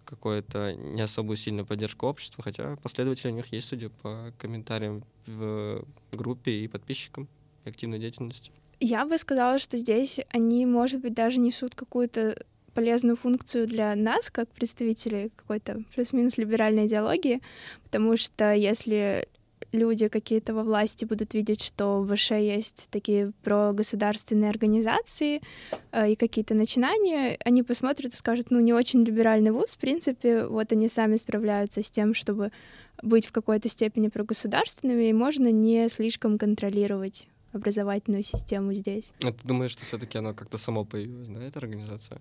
какую-то 0.05 0.75
не 0.75 1.03
особую 1.03 1.37
сильную 1.37 1.67
поддержку 1.67 2.07
общества, 2.07 2.45
хотя 2.45 2.77
последователи 2.77 3.31
у 3.31 3.35
них 3.35 3.53
есть, 3.53 3.69
судя 3.69 3.91
по 3.91 4.33
комментариям 4.39 5.05
в 5.27 5.85
группе 6.13 6.53
и 6.53 6.69
подписчикам 6.69 7.29
и 7.65 7.71
активной 7.71 7.99
деятельности. 7.99 8.53
Я 8.81 9.05
бы 9.05 9.19
сказала, 9.19 9.59
что 9.59 9.77
здесь 9.77 10.21
они, 10.31 10.65
может 10.65 11.01
быть, 11.01 11.13
даже 11.13 11.41
несут 11.41 11.75
какую-то 11.75 12.41
полезную 12.75 13.17
функцию 13.17 13.67
для 13.67 13.95
нас, 13.95 14.31
как 14.31 14.49
представителей 14.49 15.31
какой-то 15.37 15.83
плюс-минус 15.95 16.39
либеральной 16.39 16.87
идеологии, 16.87 17.41
потому 17.85 18.17
что 18.17 18.53
если 18.53 19.29
люди 19.73 20.09
какие-то 20.09 20.55
во 20.55 20.63
власти 20.63 21.05
будут 21.05 21.35
видеть, 21.35 21.63
что 21.63 22.01
в 22.01 22.15
ВШ 22.15 22.33
есть 22.33 22.89
такие 22.91 23.33
прогосударственные 23.43 24.51
организации 24.51 25.43
э, 25.93 26.13
и 26.13 26.17
какие-то 26.17 26.55
начинания, 26.55 27.39
они 27.45 27.63
посмотрят 27.63 28.15
и 28.15 28.17
скажут, 28.17 28.51
ну, 28.51 28.61
не 28.61 28.73
очень 28.73 29.05
либеральный 29.05 29.51
вуз, 29.51 29.75
в 29.75 29.79
принципе, 29.79 30.47
вот 30.47 30.73
они 30.73 30.89
сами 30.89 31.17
справляются 31.17 31.83
с 31.83 31.91
тем, 31.91 32.15
чтобы 32.15 32.51
быть 33.03 33.27
в 33.27 33.33
какой-то 33.33 33.69
степени 33.69 34.09
прогосударственными, 34.09 35.09
и 35.09 35.13
можно 35.13 35.51
не 35.51 35.89
слишком 35.89 36.39
контролировать 36.39 37.29
образовательную 37.53 38.23
систему 38.23 38.73
здесь. 38.75 39.13
А 39.23 39.33
ты 39.33 39.47
думаешь, 39.47 39.73
что 39.73 39.85
все-таки 39.85 40.19
оно 40.19 40.35
как-то 40.35 40.59
само 40.59 40.85
появилось, 40.85 41.29
да, 41.29 41.43
эта 41.43 41.59
организация? 41.59 42.21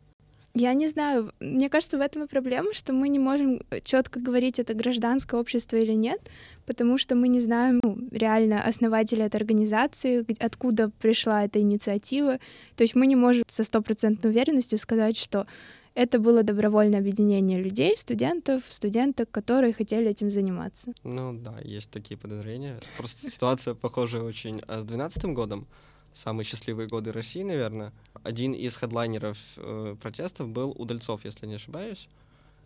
Я 0.59 0.73
не 0.73 0.87
знаю, 0.87 1.31
мне 1.39 1.69
кажется, 1.69 1.97
в 1.97 2.01
этом 2.01 2.23
и 2.23 2.27
проблема, 2.27 2.73
что 2.73 2.91
мы 2.91 3.09
не 3.09 3.19
можем 3.19 3.61
четко 3.83 4.19
говорить, 4.19 4.57
это 4.59 4.73
гражданское 4.73 5.39
общество 5.39 5.77
или 5.77 5.93
нет, 5.93 6.19
потому 6.65 6.97
что 6.97 7.15
мы 7.15 7.27
не 7.27 7.39
знаем 7.39 7.79
ну, 7.83 7.97
реально 8.11 8.63
основателя 8.63 9.25
этой 9.27 9.35
организации, 9.35 10.25
откуда 10.39 10.89
пришла 10.89 11.45
эта 11.45 11.59
инициатива. 11.59 12.39
То 12.75 12.83
есть 12.83 12.95
мы 12.95 13.05
не 13.05 13.15
можем 13.15 13.43
со 13.47 13.63
стопроцентной 13.63 14.31
уверенностью 14.31 14.79
сказать, 14.79 15.15
что 15.15 15.45
это 15.93 16.19
было 16.19 16.43
добровольное 16.43 16.99
объединение 16.99 17.61
людей, 17.61 17.95
студентов, 17.95 18.63
студенток, 18.69 19.29
которые 19.29 19.73
хотели 19.73 20.09
этим 20.09 20.31
заниматься. 20.31 20.91
Ну 21.03 21.33
да, 21.33 21.55
есть 21.63 21.91
такие 21.91 22.17
подозрения. 22.17 22.79
Просто 22.97 23.29
ситуация 23.31 23.75
похожая 23.75 24.23
очень 24.23 24.61
а 24.67 24.81
с 24.81 24.85
2012 24.85 25.23
годом. 25.35 25.67
Самые 26.17 26.45
счастливые 26.45 26.87
годы 26.87 27.11
России, 27.11 27.43
наверное. 27.43 27.93
Один 28.23 28.53
из 28.53 28.75
хедлайнеров 28.75 29.37
э, 29.57 29.95
протестов 30.01 30.49
был 30.49 30.71
Удальцов, 30.71 31.23
если 31.23 31.45
не 31.45 31.53
ошибаюсь. 31.53 32.09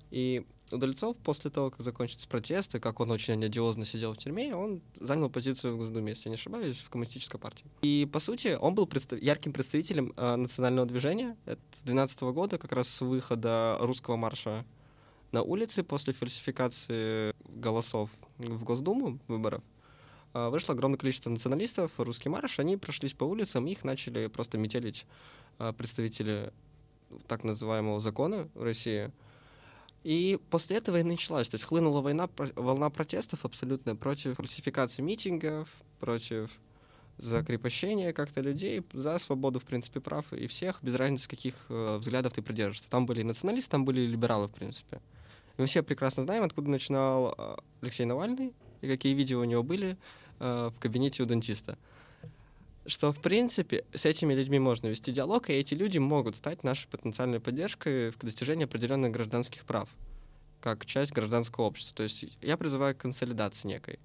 И 0.09 0.45
Удальцов 0.71 1.17
после 1.17 1.51
того, 1.51 1.69
как 1.69 1.81
закончились 1.81 2.25
протесты, 2.27 2.79
как 2.79 3.01
он 3.01 3.11
очень 3.11 3.43
одиозно 3.43 3.83
сидел 3.83 4.13
в 4.13 4.17
тюрьме, 4.17 4.55
он 4.55 4.81
занял 5.01 5.29
позицию 5.29 5.75
в 5.75 5.79
Госдуме, 5.79 6.13
если 6.13 6.29
не 6.29 6.35
ошибаюсь, 6.35 6.77
в 6.77 6.89
коммунистической 6.89 7.41
партии. 7.41 7.65
И, 7.81 8.09
по 8.09 8.21
сути, 8.21 8.57
он 8.57 8.73
был 8.73 8.85
представ- 8.85 9.21
ярким 9.21 9.51
представителем 9.51 10.13
э, 10.15 10.37
национального 10.37 10.87
движения. 10.87 11.35
С 11.45 11.83
2012 11.83 12.21
года, 12.21 12.57
как 12.57 12.71
раз 12.71 12.87
с 12.87 13.01
выхода 13.01 13.77
русского 13.81 14.15
марша 14.15 14.63
на 15.33 15.41
улице 15.43 15.83
после 15.83 16.13
фальсификации 16.13 17.33
голосов 17.49 18.09
в 18.37 18.63
Госдуму 18.63 19.19
выборов. 19.27 19.61
А, 20.33 20.49
Вышло 20.49 20.73
огромное 20.73 20.97
количество 20.97 21.29
националистов, 21.29 21.91
русский 21.97 22.29
марш, 22.29 22.59
они 22.59 22.77
прошлись 22.77 23.13
по 23.13 23.23
улицам, 23.23 23.67
их 23.67 23.83
начали 23.83 24.27
просто 24.27 24.57
метелить 24.57 25.05
а, 25.57 25.73
представители 25.73 26.53
так 27.27 27.43
называемого 27.43 27.99
закона 27.99 28.47
в 28.53 28.63
России. 28.63 29.11
И 30.03 30.39
после 30.49 30.77
этого 30.77 30.97
и 30.97 31.03
началась, 31.03 31.49
то 31.49 31.55
есть 31.55 31.65
хлынула 31.65 32.01
война, 32.01 32.27
волна 32.55 32.89
протестов 32.89 33.45
абсолютно 33.45 33.95
против 33.95 34.37
фальсификации 34.37 35.01
митингов, 35.01 35.69
против 35.99 36.49
закрепощения 37.17 38.13
как-то 38.13 38.41
людей, 38.41 38.83
за 38.93 39.19
свободу, 39.19 39.59
в 39.59 39.63
принципе, 39.63 39.99
прав 39.99 40.33
и 40.33 40.47
всех, 40.47 40.79
без 40.81 40.95
разницы, 40.95 41.29
каких 41.29 41.53
э, 41.69 41.97
взглядов 41.97 42.33
ты 42.33 42.41
придерживаешься. 42.41 42.89
Там 42.89 43.05
были 43.05 43.21
националисты, 43.21 43.69
там 43.69 43.85
были 43.85 44.01
либералы, 44.01 44.47
в 44.47 44.51
принципе. 44.51 45.01
И 45.57 45.61
мы 45.61 45.67
все 45.67 45.83
прекрасно 45.83 46.23
знаем, 46.23 46.43
откуда 46.43 46.69
начинал 46.69 47.35
э, 47.37 47.55
Алексей 47.81 48.05
Навальный 48.05 48.55
и 48.81 48.87
какие 48.87 49.13
видео 49.13 49.39
у 49.39 49.43
него 49.43 49.63
были 49.63 49.97
э, 50.39 50.71
в 50.75 50.79
кабинете 50.79 51.23
у 51.23 51.25
дантиста 51.25 51.77
что, 52.85 53.13
в 53.13 53.21
принципе, 53.21 53.85
с 53.93 54.05
этими 54.05 54.33
людьми 54.33 54.59
можно 54.59 54.87
вести 54.87 55.11
диалог, 55.11 55.49
и 55.49 55.53
эти 55.53 55.73
люди 55.73 55.97
могут 55.97 56.35
стать 56.35 56.63
нашей 56.63 56.87
потенциальной 56.87 57.39
поддержкой 57.39 58.11
в 58.11 58.17
достижении 58.19 58.65
определенных 58.65 59.11
гражданских 59.11 59.65
прав, 59.65 59.89
как 60.61 60.85
часть 60.85 61.11
гражданского 61.11 61.65
общества. 61.65 61.95
То 61.95 62.03
есть 62.03 62.25
я 62.41 62.57
призываю 62.57 62.95
к 62.95 62.99
консолидации 62.99 63.67
некой. 63.67 63.99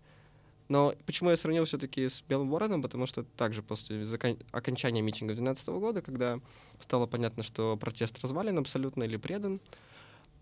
Но 0.68 0.95
почему 1.06 1.30
я 1.30 1.37
сравнил 1.37 1.64
все-таки 1.64 2.09
с 2.09 2.23
Белым 2.28 2.50
Вороном? 2.50 2.83
Потому 2.83 3.06
что 3.06 3.23
также 3.23 3.62
после 3.62 4.04
закон... 4.04 4.37
окончания 4.50 5.00
митинга 5.00 5.35
2012 5.35 5.68
года, 5.68 6.02
когда 6.02 6.40
стало 6.80 7.06
понятно, 7.06 7.45
что 7.45 7.76
протест 7.76 8.18
развален 8.18 8.59
абсолютно 8.59 9.04
или 9.04 9.16
предан, 9.16 9.61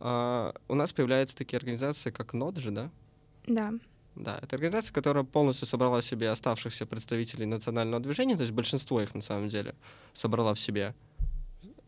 uh, 0.00 0.58
у 0.68 0.74
нас 0.74 0.92
появляются 0.92 1.36
такие 1.36 1.58
организации, 1.58 2.10
как 2.10 2.32
НОДЖи, 2.32 2.70
да? 2.70 2.90
Да. 3.46 3.74
Да, 4.16 4.38
это 4.40 4.56
организация, 4.56 4.92
которая 4.92 5.24
полностью 5.24 5.66
собрала 5.66 6.00
в 6.00 6.04
себе 6.04 6.30
оставшихся 6.30 6.86
представителей 6.86 7.46
национального 7.46 8.02
движения, 8.02 8.36
то 8.36 8.42
есть 8.42 8.52
большинство 8.52 9.00
их 9.00 9.14
на 9.14 9.22
самом 9.22 9.48
деле 9.48 9.74
собрала 10.12 10.54
в 10.54 10.60
себе. 10.60 10.94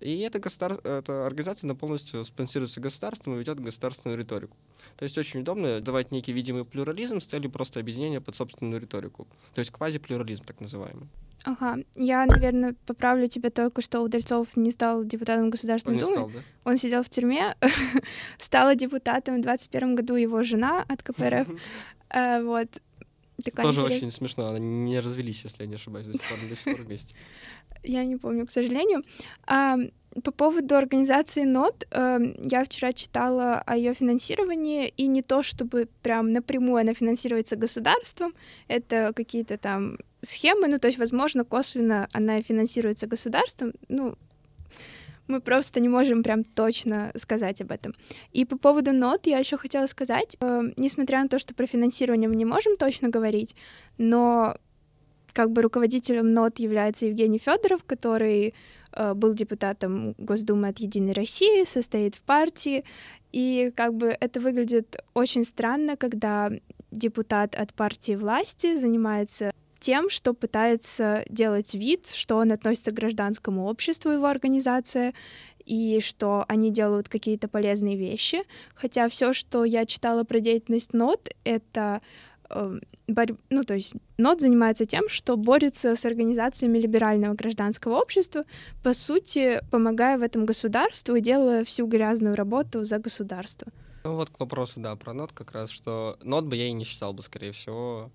И 0.00 0.21
эта, 0.21 0.38
государ... 0.38 0.73
эта 0.85 1.26
организация 1.26 1.73
полностью 1.75 2.25
спонсируется 2.25 2.80
государством 2.80 3.35
и 3.35 3.38
ведет 3.38 3.61
государственную 3.61 4.18
риторику. 4.18 4.56
То 4.97 5.04
есть 5.04 5.16
очень 5.16 5.40
удобно 5.40 5.80
давать 5.80 6.11
некий 6.11 6.33
видимый 6.33 6.64
плюрализм 6.64 7.21
с 7.21 7.26
целью 7.26 7.50
просто 7.50 7.80
объединения 7.80 8.21
под 8.21 8.35
собственную 8.35 8.80
риторику. 8.80 9.26
То 9.54 9.61
есть 9.61 9.71
квазиплюрализм 9.71 10.45
так 10.45 10.61
называемый. 10.61 11.09
Ага, 11.45 11.78
я, 11.95 12.26
наверное, 12.26 12.75
поправлю 12.87 13.28
тебя 13.28 13.50
только, 13.50 13.80
что 13.80 14.00
Удальцов 14.00 14.49
не 14.56 14.73
стал 14.73 15.04
депутатом 15.04 15.49
Государственной 15.49 15.99
Он 15.99 16.02
Думы. 16.02 16.14
стал, 16.14 16.30
да? 16.30 16.71
Он 16.71 16.76
сидел 16.76 17.02
в 17.04 17.09
тюрьме, 17.09 17.54
стала 18.38 18.75
депутатом 18.75 19.38
в 19.38 19.42
21 19.42 19.95
году 19.95 20.16
его 20.16 20.42
жена 20.42 20.85
от 20.88 21.02
КПРФ. 21.02 21.49
А, 22.11 22.43
вот. 22.43 22.69
Такая 23.45 23.67
Тоже 23.67 23.81
интерес... 23.81 23.99
очень 23.99 24.11
смешно. 24.11 24.55
Они 24.55 24.67
не 24.67 25.01
развелись, 25.01 25.45
если 25.45 25.65
я 25.65 25.69
не 25.69 25.75
ошибаюсь, 25.75 26.07
до 26.07 26.13
сих 26.15 26.29
пор, 26.29 26.39
до 26.49 26.57
сих 26.57 26.65
пор 26.65 26.87
вместе. 26.87 27.15
Я 27.83 28.05
не 28.05 28.17
помню, 28.17 28.47
к 28.47 28.51
сожалению. 28.51 29.03
А, 29.47 29.77
по 30.25 30.31
поводу 30.31 30.75
организации 30.77 31.45
НОТ, 31.45 31.87
э, 31.91 32.19
я 32.51 32.65
вчера 32.65 32.93
читала 32.93 33.63
о 33.67 33.77
ее 33.77 33.95
финансировании, 33.95 34.89
и 34.89 35.07
не 35.07 35.23
то, 35.23 35.43
чтобы 35.43 35.89
прям 36.03 36.33
напрямую 36.33 36.81
она 36.81 36.95
финансируется 36.95 37.57
государством, 37.57 38.33
это 38.69 39.13
какие-то 39.15 39.59
там 39.59 39.99
схемы, 40.23 40.69
ну, 40.69 40.79
то 40.79 40.89
есть, 40.89 40.99
возможно, 40.99 41.45
косвенно 41.45 42.09
она 42.13 42.41
финансируется 42.41 43.07
государством, 43.07 43.73
ну, 43.89 44.17
мы 45.28 45.40
просто 45.40 45.80
не 45.80 45.88
можем 45.88 46.23
прям 46.23 46.45
точно 46.45 47.11
сказать 47.16 47.61
об 47.61 47.71
этом. 47.71 47.95
И 48.33 48.45
по 48.45 48.56
поводу 48.59 48.92
нот 48.92 49.26
я 49.26 49.38
еще 49.38 49.56
хотела 49.56 49.87
сказать, 49.87 50.37
э, 50.40 50.62
несмотря 50.76 51.23
на 51.23 51.28
то, 51.28 51.38
что 51.38 51.54
про 51.54 51.66
финансирование 51.66 52.28
мы 52.28 52.37
не 52.37 52.45
можем 52.45 52.76
точно 52.76 53.09
говорить, 53.09 53.56
но 53.99 54.56
как 55.33 55.50
бы 55.50 55.62
руководителем 55.62 56.33
нот 56.33 56.59
является 56.59 57.06
Евгений 57.06 57.38
Федоров, 57.38 57.85
который 57.85 58.54
э, 58.92 59.14
был 59.14 59.35
депутатом 59.35 60.14
Госдумы 60.18 60.68
от 60.68 60.78
Единой 60.78 61.12
России, 61.12 61.64
состоит 61.64 62.14
в 62.14 62.23
партии, 62.23 62.85
и 63.33 63.71
как 63.76 63.95
бы 63.95 64.16
это 64.18 64.40
выглядит 64.40 64.97
очень 65.12 65.45
странно, 65.45 65.97
когда 65.97 66.50
депутат 66.90 67.54
от 67.54 67.75
партии 67.75 68.16
власти 68.16 68.76
занимается 68.76 69.52
тем, 69.87 70.11
что 70.11 70.35
пытается 70.35 71.23
делать 71.28 71.73
вид, 71.73 72.09
что 72.09 72.38
он 72.38 72.50
относится 72.50 72.90
к 72.90 72.95
гражданскому 72.95 73.66
обществу, 73.66 74.11
его 74.11 74.26
организация, 74.26 75.14
и 75.64 76.00
что 76.00 76.45
они 76.49 76.73
делают 76.73 77.09
какие-то 77.09 77.47
полезные 77.47 77.97
вещи. 77.97 78.43
Хотя 78.75 79.09
все, 79.09 79.33
что 79.33 79.64
я 79.64 79.87
читала 79.87 80.25
про 80.25 80.40
деятельность 80.40 80.93
НОТ, 80.93 81.28
это 81.45 82.00
э, 82.50 82.81
борь... 83.07 83.37
ну, 83.49 83.62
то 83.62 83.75
есть 83.75 83.92
НОТ 84.18 84.40
занимается 84.40 84.87
тем, 84.87 85.09
что 85.09 85.37
борется 85.37 85.94
с 85.94 86.05
организациями 86.05 86.79
либерального 86.79 87.35
гражданского 87.35 88.01
общества, 88.01 88.44
по 88.83 88.92
сути, 88.92 89.61
помогая 89.70 90.18
в 90.18 90.22
этом 90.22 90.46
государству 90.46 91.14
и 91.14 91.20
делая 91.20 91.64
всю 91.64 91.87
грязную 91.87 92.35
работу 92.35 92.85
за 92.85 92.99
государство. 92.99 93.72
Ну 94.03 94.16
вот 94.16 94.31
к 94.31 94.40
вопросу, 94.40 94.81
да, 94.81 94.96
про 94.96 95.12
НОТ 95.12 95.31
как 95.33 95.53
раз, 95.53 95.70
что 95.70 96.18
НОТ 96.25 96.46
бы 96.46 96.57
я 96.57 96.66
и 96.66 96.72
не 96.72 96.83
считал 96.83 97.12
бы, 97.12 97.22
скорее 97.22 97.53
всего, 97.53 98.11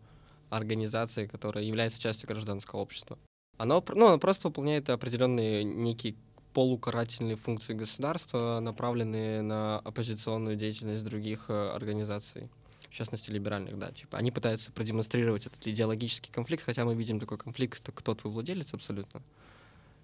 организацией, 0.51 1.27
которая 1.27 1.63
является 1.63 1.99
частью 1.99 2.27
гражданского 2.27 2.79
общества. 2.79 3.17
Оно, 3.57 3.83
ну, 3.93 4.07
оно 4.07 4.19
просто 4.19 4.47
выполняет 4.47 4.89
определенные 4.89 5.63
некие 5.63 6.15
полукарательные 6.53 7.37
функции 7.37 7.73
государства, 7.73 8.59
направленные 8.59 9.41
на 9.41 9.79
оппозиционную 9.79 10.55
деятельность 10.55 11.05
других 11.05 11.45
э, 11.47 11.69
организаций, 11.69 12.49
в 12.89 12.93
частности 12.93 13.31
либеральных, 13.31 13.77
да, 13.77 13.91
типа 13.91 14.17
они 14.17 14.31
пытаются 14.31 14.71
продемонстрировать 14.71 15.45
этот 15.45 15.65
идеологический 15.65 16.31
конфликт, 16.31 16.63
хотя 16.63 16.83
мы 16.83 16.93
видим 16.93 17.19
такой 17.19 17.37
конфликт, 17.37 17.89
кто 17.93 18.15
твой 18.15 18.33
владелец 18.33 18.73
абсолютно. 18.73 19.21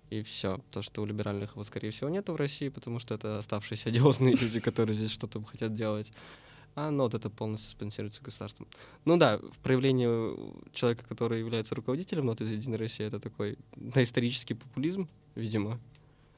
И 0.09 0.23
все. 0.23 0.61
То, 0.71 0.81
что 0.81 1.01
у 1.01 1.05
либеральных 1.05 1.51
его, 1.51 1.63
скорее 1.65 1.91
всего, 1.91 2.09
нету 2.09 2.31
в 2.31 2.37
России, 2.37 2.69
потому 2.69 2.99
что 2.99 3.15
это 3.15 3.39
оставшиеся 3.39 3.89
одиозные 3.89 4.35
люди, 4.35 4.61
которые 4.61 4.95
здесь 4.95 5.11
что-то 5.11 5.43
хотят 5.43 5.73
делать 5.73 6.13
а 6.77 6.91
нот 6.91 7.15
это 7.15 7.31
полностью 7.31 7.71
спонсируется 7.71 8.21
государством. 8.21 8.67
Ну 9.03 9.17
да, 9.17 9.39
в 9.39 9.57
проявлении 9.63 10.07
человека, 10.73 11.03
который 11.09 11.39
является 11.39 11.73
руководителем 11.73 12.27
ноты 12.27 12.43
из 12.43 12.51
Единой 12.51 12.77
России, 12.77 13.03
это 13.03 13.19
такой 13.19 13.57
доисторический 13.75 14.55
популизм, 14.55 15.09
видимо, 15.33 15.79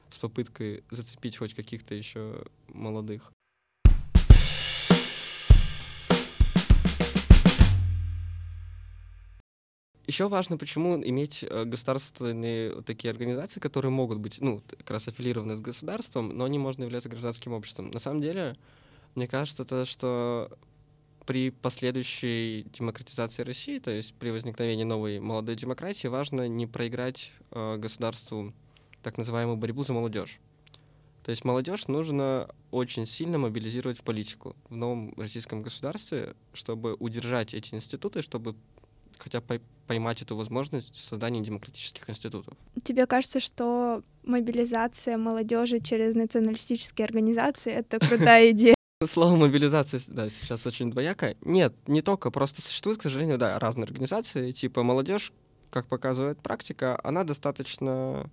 с 0.08 0.18
попыткой 0.18 0.82
зацепить 0.90 1.36
хоть 1.36 1.52
каких-то 1.52 1.94
еще 1.94 2.42
молодых. 2.68 3.30
Еще 10.06 10.26
важно, 10.26 10.56
почему 10.56 11.00
иметь 11.04 11.44
э, 11.44 11.64
государственные 11.66 12.80
такие 12.82 13.10
организации, 13.10 13.60
которые 13.60 13.92
могут 13.92 14.18
быть, 14.18 14.40
ну, 14.40 14.62
как 14.78 14.90
раз 14.90 15.06
аффилированы 15.06 15.54
с 15.54 15.60
государством, 15.60 16.36
но 16.36 16.46
они 16.46 16.58
можно 16.58 16.82
являться 16.82 17.10
гражданским 17.10 17.52
обществом. 17.52 17.90
На 17.90 18.00
самом 18.00 18.22
деле, 18.22 18.56
мне 19.14 19.26
кажется, 19.28 19.64
то, 19.64 19.84
что 19.84 20.50
при 21.26 21.50
последующей 21.50 22.66
демократизации 22.72 23.42
России, 23.42 23.78
то 23.78 23.90
есть 23.90 24.14
при 24.14 24.30
возникновении 24.30 24.84
новой 24.84 25.20
молодой 25.20 25.56
демократии, 25.56 26.08
важно 26.08 26.48
не 26.48 26.66
проиграть 26.66 27.32
э, 27.50 27.76
государству 27.76 28.52
так 29.02 29.16
называемую 29.16 29.56
борьбу 29.56 29.84
за 29.84 29.92
молодежь. 29.92 30.40
То 31.22 31.30
есть 31.30 31.44
молодежь 31.44 31.86
нужно 31.86 32.48
очень 32.70 33.06
сильно 33.06 33.38
мобилизировать 33.38 33.98
в 33.98 34.02
политику 34.02 34.56
в 34.68 34.76
новом 34.76 35.12
российском 35.16 35.62
государстве, 35.62 36.34
чтобы 36.52 36.94
удержать 36.94 37.54
эти 37.54 37.74
институты, 37.74 38.22
чтобы 38.22 38.56
хотя 39.18 39.40
бы 39.40 39.60
поймать 39.86 40.22
эту 40.22 40.34
возможность 40.36 40.96
создания 40.96 41.40
демократических 41.40 42.08
институтов. 42.08 42.54
Тебе 42.82 43.06
кажется, 43.06 43.38
что 43.38 44.02
мобилизация 44.24 45.18
молодежи 45.18 45.80
через 45.80 46.14
националистические 46.14 47.04
организации— 47.04 47.72
это 47.74 47.98
крутая 47.98 48.50
идея? 48.52 48.74
Слово 49.02 49.34
мобилизация, 49.34 49.98
да, 50.08 50.28
сейчас 50.28 50.66
очень 50.66 50.90
двояко. 50.90 51.34
Нет, 51.40 51.72
не 51.86 52.02
только, 52.02 52.30
просто 52.30 52.60
существуют, 52.60 52.98
к 52.98 53.02
сожалению, 53.02 53.38
да, 53.38 53.58
разные 53.58 53.84
организации, 53.84 54.52
типа 54.52 54.82
молодежь, 54.82 55.32
как 55.70 55.86
показывает 55.86 56.38
практика, 56.42 57.00
она 57.02 57.24
достаточно 57.24 58.28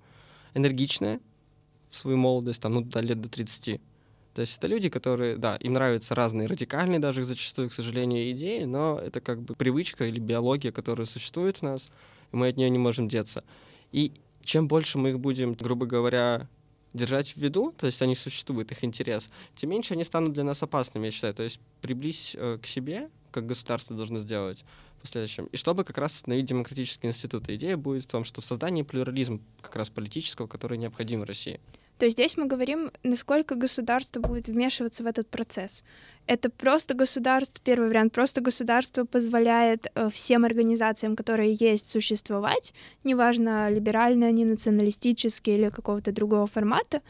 энергичная 0.53 1.21
в 1.89 1.95
свою 1.95 2.17
молодость, 2.17 2.61
там, 2.61 2.73
ну, 2.73 2.81
до 2.81 2.99
лет 2.99 3.21
до 3.21 3.29
30. 3.29 3.79
То 4.33 4.41
есть 4.41 4.57
это 4.57 4.67
люди, 4.67 4.89
которые, 4.89 5.37
да, 5.37 5.55
им 5.55 5.71
нравятся 5.71 6.15
разные 6.15 6.49
радикальные 6.49 6.99
даже 6.99 7.23
зачастую, 7.23 7.69
к 7.69 7.73
сожалению, 7.73 8.29
идеи, 8.31 8.65
но 8.65 8.99
это 8.99 9.21
как 9.21 9.41
бы 9.41 9.55
привычка 9.55 10.03
или 10.03 10.19
биология, 10.19 10.73
которая 10.73 11.05
существует 11.05 11.59
в 11.59 11.61
нас, 11.61 11.87
и 12.33 12.35
мы 12.35 12.49
от 12.49 12.57
нее 12.57 12.69
не 12.69 12.77
можем 12.77 13.07
деться. 13.07 13.45
И 13.93 14.11
чем 14.43 14.67
больше 14.67 14.97
мы 14.97 15.11
их 15.11 15.19
будем, 15.21 15.53
грубо 15.53 15.85
говоря, 15.85 16.49
держать 16.97 17.31
в 17.31 17.37
виду, 17.37 17.73
то 17.77 17.85
есть 17.85 18.01
они 18.01 18.15
существуют, 18.15 18.71
их 18.71 18.83
интерес, 18.83 19.29
тем 19.55 19.69
меньше 19.69 19.93
они 19.93 20.03
станут 20.03 20.33
для 20.33 20.43
нас 20.43 20.61
опасными, 20.63 21.05
я 21.05 21.11
считаю. 21.11 21.33
То 21.33 21.43
есть 21.43 21.59
приблизь 21.81 22.35
э, 22.37 22.57
к 22.61 22.65
себе, 22.67 23.09
как 23.31 23.45
государство 23.45 23.95
должно 23.95 24.19
сделать 24.19 24.65
в 24.97 25.01
последующем, 25.01 25.45
и 25.45 25.57
чтобы 25.57 25.83
как 25.83 25.97
раз 25.97 26.15
установить 26.15 26.45
демократические 26.45 27.11
институты. 27.11 27.55
Идея 27.55 27.77
будет 27.77 28.03
в 28.03 28.07
том, 28.07 28.23
что 28.25 28.41
в 28.41 28.45
создании 28.45 28.81
плюрализма 28.81 29.39
как 29.61 29.75
раз 29.75 29.89
политического, 29.89 30.47
который 30.47 30.77
необходим 30.77 31.21
в 31.21 31.23
России. 31.23 31.59
То 31.97 32.05
есть 32.05 32.15
здесь 32.17 32.37
мы 32.37 32.45
говорим, 32.45 32.91
насколько 33.03 33.55
государство 33.55 34.19
будет 34.19 34.47
вмешиваться 34.47 35.03
в 35.03 35.07
этот 35.07 35.27
процесс. 35.29 35.83
Это 36.27 36.49
просто 36.49 36.93
государство, 36.93 37.61
первый 37.63 37.89
вариант, 37.89 38.13
просто 38.13 38.41
государство 38.41 39.05
позволяет 39.05 39.87
э, 39.95 40.09
всем 40.13 40.45
организациям, 40.45 41.15
которые 41.15 41.53
есть, 41.53 41.87
существовать, 41.87 42.73
неважно, 43.03 43.69
либеральные 43.69 44.29
они, 44.29 44.45
националистические 44.45 45.57
или 45.57 45.69
какого-то 45.69 46.11
другого 46.11 46.47
формата, 46.47 47.01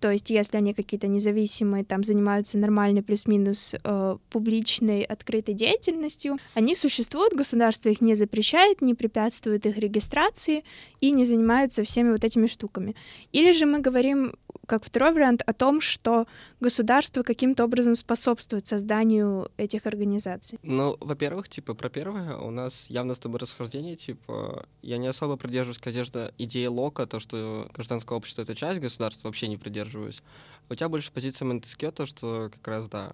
то 0.00 0.10
есть 0.10 0.30
если 0.30 0.58
они 0.58 0.74
какие-то 0.74 1.06
независимые, 1.06 1.84
там 1.84 2.04
занимаются 2.04 2.58
нормальной 2.58 3.02
плюс-минус 3.02 3.74
э, 3.82 4.16
публичной 4.30 5.02
открытой 5.02 5.54
деятельностью, 5.54 6.36
они 6.54 6.74
существуют, 6.74 7.32
государство 7.32 7.88
их 7.88 8.00
не 8.00 8.14
запрещает, 8.14 8.82
не 8.82 8.94
препятствует 8.94 9.64
их 9.66 9.78
регистрации 9.78 10.64
и 11.00 11.10
не 11.10 11.24
занимается 11.24 11.82
всеми 11.82 12.10
вот 12.10 12.24
этими 12.24 12.46
штуками. 12.46 12.94
Или 13.32 13.52
же 13.52 13.64
мы 13.64 13.80
говорим 13.80 14.34
как 14.66 14.84
второй 14.84 15.12
вариант 15.12 15.42
о 15.46 15.52
том, 15.52 15.80
что 15.80 16.26
государство 16.60 17.22
каким-то 17.22 17.64
образом 17.64 17.94
способствует 17.94 18.66
созданию 18.66 19.50
этих 19.56 19.86
организаций. 19.86 20.58
Ну, 20.62 20.96
во-первых, 21.00 21.48
типа, 21.48 21.74
про 21.74 21.88
первое, 21.88 22.36
у 22.36 22.50
нас 22.50 22.90
явно 22.90 23.14
с 23.14 23.18
тобой 23.18 23.38
расхождение, 23.40 23.96
типа, 23.96 24.66
я 24.82 24.98
не 24.98 25.06
особо 25.06 25.36
придерживаюсь, 25.36 25.78
конечно, 25.78 26.32
идеи 26.38 26.66
Лока, 26.66 27.06
то, 27.06 27.20
что 27.20 27.70
гражданское 27.72 28.14
общество— 28.16 28.42
это 28.42 28.54
часть 28.54 28.80
государства, 28.80 29.28
вообще 29.28 29.48
не 29.48 29.56
придерживаюсь. 29.56 30.22
У 30.68 30.74
тебя 30.74 30.88
больше 30.88 31.12
позиция 31.12 31.46
Монтескио, 31.46 31.92
то, 31.92 32.06
что 32.06 32.50
как 32.52 32.66
раз, 32.66 32.88
да, 32.88 33.12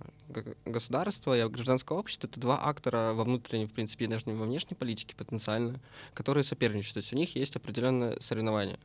государство 0.65 1.39
и 1.39 1.47
гражданское 1.49 1.99
общество— 1.99 2.27
это 2.29 2.41
два 2.41 2.59
актора 2.67 3.13
во 3.13 3.25
внутренней, 3.25 3.67
в 3.67 3.73
принципе, 3.73 4.07
даже 4.07 4.25
не 4.27 4.33
во 4.33 4.47
внешней 4.47 4.75
политике 4.75 5.15
потенциально, 5.15 5.79
которые 6.15 6.45
соперничают. 6.45 6.95
То 6.95 7.01
есть 7.01 7.13
у 7.13 7.17
них 7.17 7.37
есть 7.37 7.55
определенное 7.55 8.17
соревнование, 8.21 8.79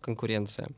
конкуренция 0.00 0.68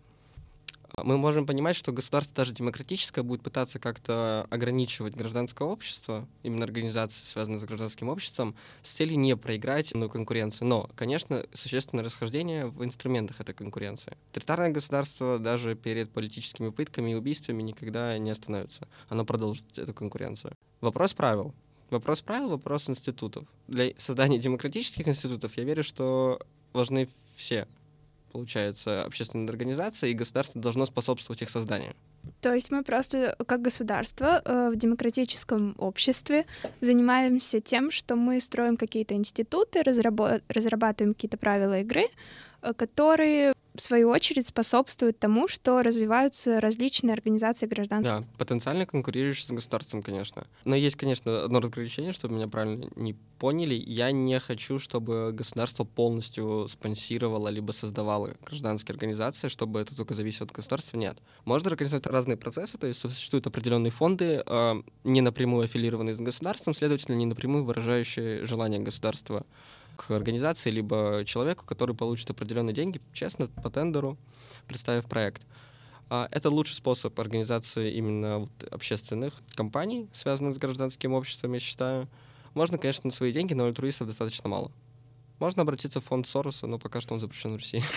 мы 1.05 1.17
можем 1.17 1.47
понимать, 1.47 1.77
что 1.77 1.93
государство 1.93 2.35
даже 2.37 2.53
демократическое 2.53 3.23
будет 3.23 3.43
пытаться 3.43 3.79
как-то 3.79 4.47
ограничивать 4.51 5.15
гражданское 5.15 5.67
общество, 5.67 6.27
именно 6.43 6.65
организации, 6.65 7.25
связанные 7.25 7.59
с 7.59 7.65
гражданским 7.65 8.09
обществом, 8.09 8.55
с 8.83 8.93
целью 8.93 9.19
не 9.19 9.37
проиграть 9.37 9.93
иную 9.93 10.11
конкуренцию. 10.11 10.69
Но, 10.69 10.91
конечно, 10.95 11.45
существенное 11.53 12.05
расхождение 12.05 12.67
в 12.67 12.85
инструментах 12.85 13.41
этой 13.41 13.55
конкуренции. 13.55 14.17
Авторитарное 14.29 14.71
государство 14.71 15.39
даже 15.39 15.75
перед 15.75 16.11
политическими 16.11 16.71
пытками 16.71 17.13
и 17.13 17.15
убийствами 17.15 17.63
никогда 17.63 18.17
не 18.19 18.31
остановится. 18.31 18.89
Оно 19.09 19.25
продолжит 19.25 19.79
эту 19.79 19.95
конкуренцию. 19.95 20.53
Вопрос 20.81 21.15
правил. 21.15 21.55
Вопрос 21.91 22.21
правил, 22.21 22.51
вопрос 22.51 22.91
институтов. 22.91 23.45
Для 23.67 23.93
создания 23.97 24.39
демократических 24.39 25.09
институтов 25.09 25.57
я 25.57 25.65
верю, 25.65 25.83
что 25.83 26.39
важны 26.73 27.09
все 27.37 27.67
получается, 28.39 29.03
общественная 29.03 29.49
организация, 29.49 30.11
и 30.11 30.15
государство 30.15 30.61
должно 30.61 30.87
способствовать 30.87 31.43
их 31.43 31.51
созданию. 31.51 31.93
То 32.41 32.55
есть 32.55 32.71
мы 32.71 32.85
просто 32.85 33.35
как 33.47 33.63
государство 33.63 34.41
э, 34.45 34.71
в 34.73 34.77
демократическом 34.77 35.75
обществе 35.79 36.45
занимаемся 36.81 37.61
тем, 37.61 37.91
что 37.91 38.15
мы 38.15 38.41
строим 38.41 38.77
какие-то 38.77 39.15
институты, 39.15 39.83
разрабатываем 39.83 41.15
какие-то 41.15 41.37
правила 41.37 41.81
игры, 41.81 42.05
которые 42.77 43.53
в 43.79 43.81
свою 43.81 44.11
очередь, 44.11 44.47
способствует 44.47 45.19
тому, 45.19 45.47
что 45.47 45.83
развиваются 45.83 46.61
различные 46.61 47.13
организации 47.13 47.67
гражданского. 47.67 48.21
Да, 48.21 48.27
потенциально 48.37 48.87
конкурирующие 48.87 49.47
с 49.47 49.51
государством, 49.51 50.03
конечно. 50.03 50.47
Но 50.65 50.75
есть, 50.75 50.97
конечно, 50.97 51.45
одно 51.45 51.61
разграничение, 51.61 52.13
чтобы 52.13 52.35
меня 52.35 52.49
правильно 52.49 52.89
не 52.97 53.15
поняли. 53.39 53.75
Я 53.75 54.11
не 54.11 54.39
хочу, 54.41 54.81
чтобы 54.81 55.31
государство 55.33 55.85
полностью 55.85 56.67
спонсировало 56.69 57.49
либо 57.49 57.71
создавало 57.71 58.31
гражданские 58.45 58.95
организации, 58.95 59.47
чтобы 59.47 59.81
это 59.81 59.97
только 59.97 60.15
зависело 60.15 60.47
от 60.47 60.53
государства. 60.53 60.97
Нет. 60.97 61.19
Можно 61.45 61.71
организовать 61.71 62.07
разные 62.07 62.37
процессы, 62.37 62.79
то 62.79 62.89
есть 62.89 63.01
существуют 63.01 63.47
определенные 63.47 63.93
фонды, 63.93 64.43
э, 64.45 64.75
не 65.05 65.21
напрямую 65.21 65.65
аффилированные 65.65 66.17
с 66.17 66.21
государством, 66.21 66.75
следовательно, 66.75 67.15
не 67.15 67.27
напрямую 67.27 67.65
выражающие 67.65 68.45
желание 68.45 68.81
государства 68.81 69.47
к 69.99 70.13
организации, 70.13 70.71
либо 70.71 71.25
человеку, 71.27 71.67
который 71.67 71.95
получит 71.95 72.31
определенные 72.31 72.73
деньги, 72.73 73.01
честно, 73.13 73.49
по 73.49 73.69
тендеру, 73.69 74.17
представив 74.69 75.07
проект. 75.07 75.45
А 76.09 76.29
это 76.31 76.49
лучший 76.51 76.75
способ 76.75 77.19
организации 77.19 77.93
именно 77.93 78.49
общественных 78.71 79.35
компаний, 79.55 80.09
связанных 80.13 80.55
с 80.55 80.59
гражданским 80.59 81.13
обществом, 81.13 81.53
я 81.53 81.61
считаю. 81.61 82.09
Можно, 82.55 82.79
конечно, 82.79 83.09
на 83.09 83.13
свои 83.13 83.33
деньги, 83.33 83.55
но 83.55 83.67
альтруистов 83.67 84.07
достаточно 84.07 84.49
мало. 84.49 84.71
Можно 85.41 85.63
обратиться 85.63 86.01
в 86.01 86.05
фонд 86.05 86.27
Сороса, 86.27 86.67
но 86.67 86.79
пока 86.79 87.01
что 87.01 87.15
он 87.15 87.21
запрещен 87.21 87.53
в 87.53 87.57
России. 87.57 87.83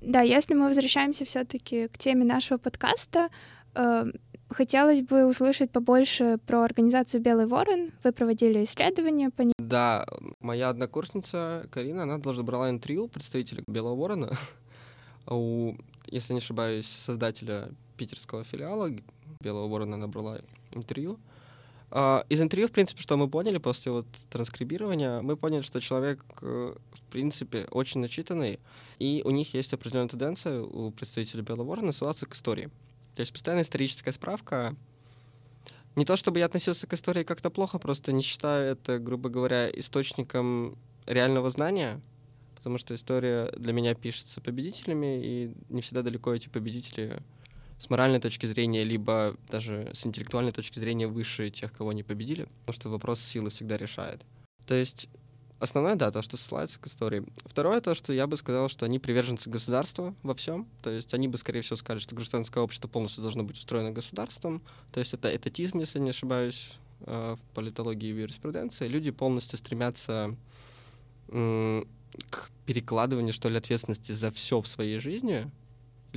Да, 0.00 0.22
если 0.22 0.54
мы 0.54 0.68
возвращаемся 0.68 1.26
все-таки 1.26 1.88
к 1.88 1.98
теме 1.98 2.24
нашего 2.24 2.56
подкаста, 2.56 3.28
э, 3.74 4.06
Хотелось 4.50 5.02
бы 5.02 5.26
услышать 5.26 5.70
побольше 5.70 6.38
про 6.46 6.62
организацию 6.62 7.20
«Белый 7.20 7.46
ворон». 7.46 7.92
Вы 8.02 8.12
проводили 8.12 8.64
исследования 8.64 9.30
по 9.30 9.42
ней. 9.42 9.52
Да, 9.58 10.06
моя 10.40 10.70
однокурсница 10.70 11.66
Карина, 11.70 12.04
она 12.04 12.18
даже 12.18 12.42
брала 12.42 12.70
интервью 12.70 13.08
представителя 13.08 13.62
«Белого 13.66 13.94
ворона» 13.94 14.32
у, 15.26 15.74
если 16.06 16.32
не 16.32 16.38
ошибаюсь, 16.38 16.86
создателя 16.86 17.68
питерского 17.98 18.42
филиала 18.44 18.90
«Белого 19.40 19.68
ворона» 19.68 19.96
она 19.96 20.06
брала 20.06 20.40
интервью. 20.72 21.18
А, 21.90 22.24
из 22.30 22.40
интервью, 22.40 22.68
в 22.68 22.72
принципе, 22.72 23.02
что 23.02 23.16
мы 23.18 23.28
поняли 23.28 23.58
после 23.58 23.92
вот 23.92 24.06
транскрибирования, 24.30 25.20
мы 25.20 25.36
поняли, 25.36 25.62
что 25.62 25.80
человек, 25.80 26.22
э, 26.42 26.74
в 26.92 27.02
принципе, 27.10 27.66
очень 27.70 28.00
начитанный, 28.00 28.60
и 28.98 29.22
у 29.24 29.30
них 29.30 29.54
есть 29.54 29.72
определенная 29.72 30.08
тенденция 30.08 30.62
у 30.62 30.90
представителей 30.90 31.42
Белого 31.42 31.68
Ворона 31.68 31.92
ссылаться 31.92 32.26
к 32.26 32.34
истории. 32.34 32.70
То 33.18 33.22
есть 33.22 33.32
постоянная 33.32 33.64
историческая 33.64 34.12
справка. 34.12 34.76
Не 35.96 36.04
то 36.04 36.14
чтобы 36.16 36.38
я 36.38 36.46
относился 36.46 36.86
к 36.86 36.92
истории 36.92 37.24
как-то 37.24 37.50
плохо, 37.50 37.80
просто 37.80 38.12
не 38.12 38.22
считаю 38.22 38.70
это, 38.70 39.00
грубо 39.00 39.28
говоря, 39.28 39.68
источником 39.68 40.78
реального 41.04 41.50
знания, 41.50 42.00
потому 42.54 42.78
что 42.78 42.94
история 42.94 43.50
для 43.56 43.72
меня 43.72 43.96
пишется 43.96 44.40
победителями, 44.40 45.20
и 45.20 45.52
не 45.68 45.80
всегда 45.80 46.02
далеко 46.02 46.32
эти 46.32 46.48
победители 46.48 47.20
с 47.80 47.90
моральной 47.90 48.20
точки 48.20 48.46
зрения, 48.46 48.84
либо 48.84 49.36
даже 49.50 49.90
с 49.92 50.06
интеллектуальной 50.06 50.52
точки 50.52 50.78
зрения 50.78 51.08
выше 51.08 51.50
тех, 51.50 51.72
кого 51.72 51.92
не 51.92 52.04
победили, 52.04 52.46
потому 52.60 52.80
что 52.80 52.88
вопрос 52.88 53.20
силы 53.20 53.50
всегда 53.50 53.76
решает. 53.76 54.24
То 54.64 54.74
есть 54.74 55.08
Основное, 55.60 55.96
да, 55.96 56.12
то, 56.12 56.22
что 56.22 56.36
ссылается 56.36 56.78
к 56.78 56.86
истории. 56.86 57.24
Второе, 57.44 57.80
то, 57.80 57.94
что 57.94 58.12
я 58.12 58.26
бы 58.26 58.36
сказал, 58.36 58.68
что 58.68 58.86
они 58.86 58.98
приверженцы 58.98 59.50
государства 59.50 60.14
во 60.22 60.34
всем. 60.34 60.68
То 60.82 60.90
есть 60.90 61.12
они 61.14 61.26
бы, 61.26 61.36
скорее 61.36 61.62
всего, 61.62 61.76
сказали, 61.76 61.98
что 61.98 62.14
гражданское 62.14 62.60
общество 62.62 62.86
полностью 62.86 63.22
должно 63.22 63.42
быть 63.42 63.58
устроено 63.58 63.90
государством. 63.90 64.62
То 64.92 65.00
есть 65.00 65.14
это 65.14 65.34
этатизм, 65.34 65.78
если 65.78 65.98
не 65.98 66.10
ошибаюсь, 66.10 66.70
э, 67.00 67.36
в 67.36 67.54
политологии 67.54 68.08
и 68.08 68.20
юриспруденции. 68.20 68.86
Люди 68.86 69.10
полностью 69.10 69.58
стремятся 69.58 70.36
к 71.28 72.50
перекладыванию, 72.64 73.32
что 73.32 73.48
ли, 73.48 73.58
ответственности 73.58 74.12
за 74.12 74.30
все 74.30 74.60
в 74.60 74.66
своей 74.66 74.98
жизни 74.98 75.50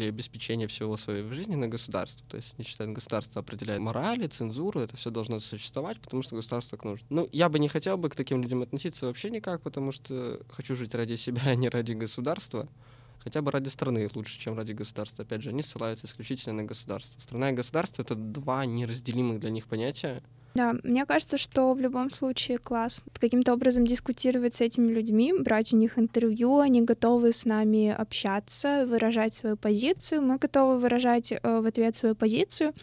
или 0.01 0.09
обеспечение 0.09 0.67
всего 0.67 0.97
своей 0.97 1.23
жизни 1.31 1.55
на 1.55 1.67
государство. 1.67 2.25
То 2.27 2.37
есть 2.37 2.57
не 2.57 2.65
считают, 2.65 2.93
государство 2.93 3.41
определяет 3.41 3.81
морали, 3.81 4.27
цензуру, 4.27 4.79
это 4.79 4.97
все 4.97 5.09
должно 5.09 5.39
существовать, 5.39 5.99
потому 5.99 6.23
что 6.23 6.35
государство 6.35 6.77
так 6.77 6.85
нужно. 6.85 7.05
Ну, 7.09 7.29
я 7.31 7.49
бы 7.49 7.59
не 7.59 7.67
хотел 7.67 7.97
бы 7.97 8.09
к 8.09 8.15
таким 8.15 8.41
людям 8.41 8.61
относиться 8.61 9.05
вообще 9.05 9.29
никак, 9.29 9.61
потому 9.61 9.91
что 9.91 10.41
хочу 10.49 10.75
жить 10.75 10.95
ради 10.95 11.15
себя, 11.15 11.41
а 11.45 11.55
не 11.55 11.69
ради 11.69 11.93
государства. 11.93 12.67
Хотя 13.23 13.41
бы 13.41 13.51
ради 13.51 13.69
страны 13.69 14.09
лучше, 14.13 14.39
чем 14.39 14.57
ради 14.57 14.73
государства. 14.73 15.23
Опять 15.23 15.43
же, 15.43 15.49
они 15.49 15.61
ссылаются 15.61 16.07
исключительно 16.07 16.55
на 16.55 16.63
государство. 16.63 17.19
Страна 17.21 17.51
и 17.51 17.53
государство— 17.53 18.01
это 18.03 18.15
два 18.15 18.65
неразделимых 18.65 19.39
для 19.39 19.49
них 19.49 19.67
понятия, 19.67 20.21
да, 20.53 20.75
мне 20.83 21.05
кажется, 21.05 21.37
что 21.37 21.73
в 21.73 21.79
любом 21.79 22.09
случае 22.09 22.57
класс 22.57 23.03
каким-то 23.19 23.53
образом 23.53 23.87
дискутировать 23.87 24.55
с 24.55 24.61
этими 24.61 24.91
людьми, 24.91 25.33
брать 25.33 25.71
у 25.71 25.77
них 25.77 25.97
интервью, 25.97 26.59
они 26.59 26.81
готовы 26.81 27.31
с 27.31 27.45
нами 27.45 27.89
общаться, 27.89 28.85
выражать 28.85 29.33
свою 29.33 29.55
позицию, 29.55 30.21
мы 30.21 30.37
готовы 30.37 30.77
выражать 30.77 31.31
э, 31.31 31.39
в 31.41 31.65
ответ 31.65 31.95
свою 31.95 32.15
позицию. 32.15 32.73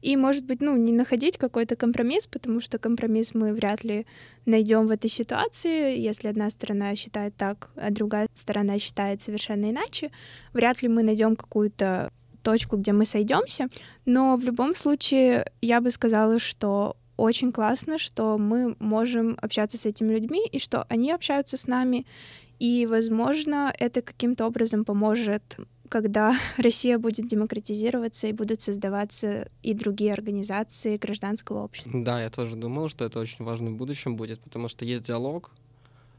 И, 0.00 0.16
может 0.16 0.44
быть, 0.44 0.60
ну, 0.60 0.76
не 0.76 0.92
находить 0.92 1.38
какой-то 1.38 1.74
компромисс, 1.76 2.26
потому 2.26 2.60
что 2.60 2.78
компромисс 2.78 3.34
мы 3.34 3.52
вряд 3.52 3.84
ли 3.84 4.06
найдем 4.46 4.86
в 4.86 4.90
этой 4.90 5.10
ситуации. 5.10 5.98
Если 5.98 6.28
одна 6.28 6.50
сторона 6.50 6.94
считает 6.94 7.34
так, 7.36 7.70
а 7.76 7.90
другая 7.90 8.28
сторона 8.34 8.78
считает 8.78 9.22
совершенно 9.22 9.70
иначе, 9.70 10.10
вряд 10.52 10.82
ли 10.82 10.88
мы 10.88 11.02
найдем 11.02 11.36
какую-то 11.36 12.10
точку, 12.42 12.76
где 12.76 12.92
мы 12.92 13.04
сойдемся. 13.04 13.68
Но 14.06 14.36
в 14.36 14.44
любом 14.44 14.74
случае 14.74 15.44
я 15.60 15.80
бы 15.80 15.90
сказала, 15.90 16.38
что 16.38 16.96
очень 17.16 17.52
классно, 17.52 17.98
что 17.98 18.38
мы 18.38 18.76
можем 18.78 19.36
общаться 19.42 19.76
с 19.76 19.84
этими 19.84 20.14
людьми 20.14 20.46
и 20.52 20.58
что 20.58 20.86
они 20.88 21.10
общаются 21.10 21.56
с 21.56 21.66
нами. 21.66 22.06
И, 22.60 22.86
возможно, 22.86 23.72
это 23.78 24.02
каким-то 24.02 24.46
образом 24.46 24.84
поможет 24.84 25.58
когда 25.88 26.38
Россия 26.56 26.98
будет 26.98 27.26
демократизироваться 27.26 28.28
и 28.28 28.32
будут 28.32 28.60
создаваться 28.60 29.48
и 29.62 29.74
другие 29.74 30.12
организации 30.12 30.96
гражданского 30.96 31.64
общества. 31.64 31.92
Да, 31.94 32.22
я 32.22 32.30
тоже 32.30 32.56
думал, 32.56 32.88
что 32.88 33.04
это 33.04 33.18
очень 33.18 33.44
важно 33.44 33.70
в 33.70 33.74
будущем 33.74 34.16
будет, 34.16 34.40
потому 34.40 34.68
что 34.68 34.84
есть 34.84 35.04
диалог, 35.04 35.50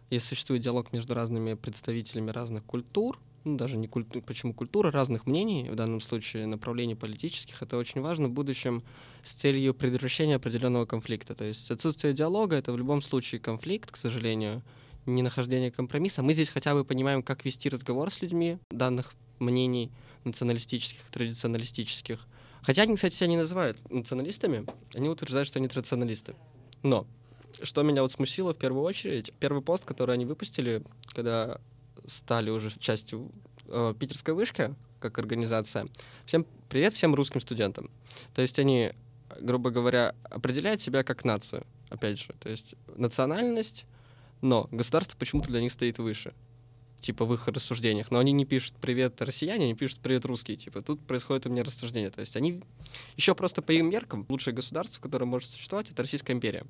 и 0.09 0.19
существует 0.19 0.61
диалог 0.61 0.91
между 0.91 1.13
разными 1.13 1.53
представителями 1.53 2.31
разных 2.31 2.63
культур, 2.65 3.19
ну, 3.45 3.55
даже 3.55 3.77
не 3.77 3.87
культура, 3.87 4.21
почему 4.21 4.53
культура, 4.53 4.91
разных 4.91 5.25
мнений, 5.25 5.69
в 5.69 5.75
данном 5.75 6.01
случае 6.01 6.45
направлений 6.45 6.95
политических, 6.95 7.61
это 7.61 7.77
очень 7.77 8.01
важно 8.01 8.27
в 8.27 8.31
будущем 8.31 8.83
с 9.23 9.33
целью 9.33 9.73
предотвращения 9.73 10.35
определенного 10.35 10.85
конфликта. 10.85 11.35
То 11.35 11.45
есть 11.45 11.71
отсутствие 11.71 12.13
диалога— 12.13 12.55
это 12.57 12.73
в 12.73 12.77
любом 12.77 13.01
случае 13.01 13.39
конфликт, 13.39 13.91
к 13.91 13.95
сожалению, 13.95 14.61
не 15.05 15.21
нахождение 15.21 15.71
компромисса. 15.71 16.21
Мы 16.21 16.33
здесь 16.33 16.49
хотя 16.49 16.73
бы 16.73 16.83
понимаем, 16.83 17.23
как 17.23 17.45
вести 17.45 17.69
разговор 17.69 18.11
с 18.11 18.21
людьми 18.21 18.57
данных 18.69 19.13
мнений 19.39 19.91
националистических, 20.23 21.01
традиционалистических. 21.11 22.25
Хотя 22.61 22.83
они, 22.83 22.95
кстати, 22.95 23.15
себя 23.15 23.27
не 23.27 23.37
называют 23.37 23.77
националистами, 23.89 24.65
они 24.93 25.09
утверждают, 25.09 25.47
что 25.47 25.59
они 25.59 25.67
традиционалисты. 25.67 26.35
Но 26.83 27.07
что 27.63 27.83
меня 27.83 28.01
вот 28.01 28.11
смутило 28.11 28.53
в 28.53 28.57
первую 28.57 28.83
очередь, 28.83 29.33
первый 29.39 29.61
пост, 29.61 29.85
который 29.85 30.15
они 30.15 30.25
выпустили, 30.25 30.83
когда 31.13 31.59
стали 32.05 32.49
уже 32.49 32.71
частью 32.79 33.31
э, 33.67 33.93
питерской 33.97 34.33
вышки, 34.33 34.73
как 34.99 35.17
организация. 35.17 35.87
Всем 36.25 36.45
привет 36.67 36.93
всем 36.93 37.15
русским 37.15 37.41
студентам. 37.41 37.89
То 38.33 38.41
есть 38.41 38.59
они, 38.59 38.91
грубо 39.39 39.71
говоря, 39.71 40.15
определяют 40.23 40.81
себя 40.81 41.03
как 41.03 41.23
нацию, 41.23 41.65
опять 41.89 42.19
же. 42.19 42.33
То 42.39 42.49
есть 42.49 42.75
национальность, 42.95 43.85
но 44.41 44.67
государство 44.71 45.17
почему-то 45.17 45.47
для 45.49 45.61
них 45.61 45.71
стоит 45.71 45.97
выше 45.97 46.33
типа 46.99 47.25
в 47.25 47.33
их 47.33 47.47
рассуждениях, 47.47 48.11
но 48.11 48.19
они 48.19 48.31
не 48.31 48.45
пишут 48.45 48.75
«привет, 48.79 49.21
россияне», 49.21 49.65
они 49.65 49.75
пишут 49.75 49.99
«привет, 49.99 50.25
русские», 50.25 50.57
типа 50.57 50.81
тут 50.81 51.05
происходит 51.05 51.45
у 51.45 51.49
меня 51.49 51.63
рассуждение, 51.63 52.09
то 52.09 52.21
есть 52.21 52.35
они 52.35 52.61
еще 53.15 53.35
просто 53.35 53.61
по 53.61 53.71
им 53.71 53.89
меркам 53.89 54.25
лучшее 54.29 54.53
государство, 54.53 55.01
которое 55.01 55.25
может 55.25 55.49
существовать, 55.49 55.89
это 55.91 56.01
Российская 56.01 56.33
империя. 56.33 56.63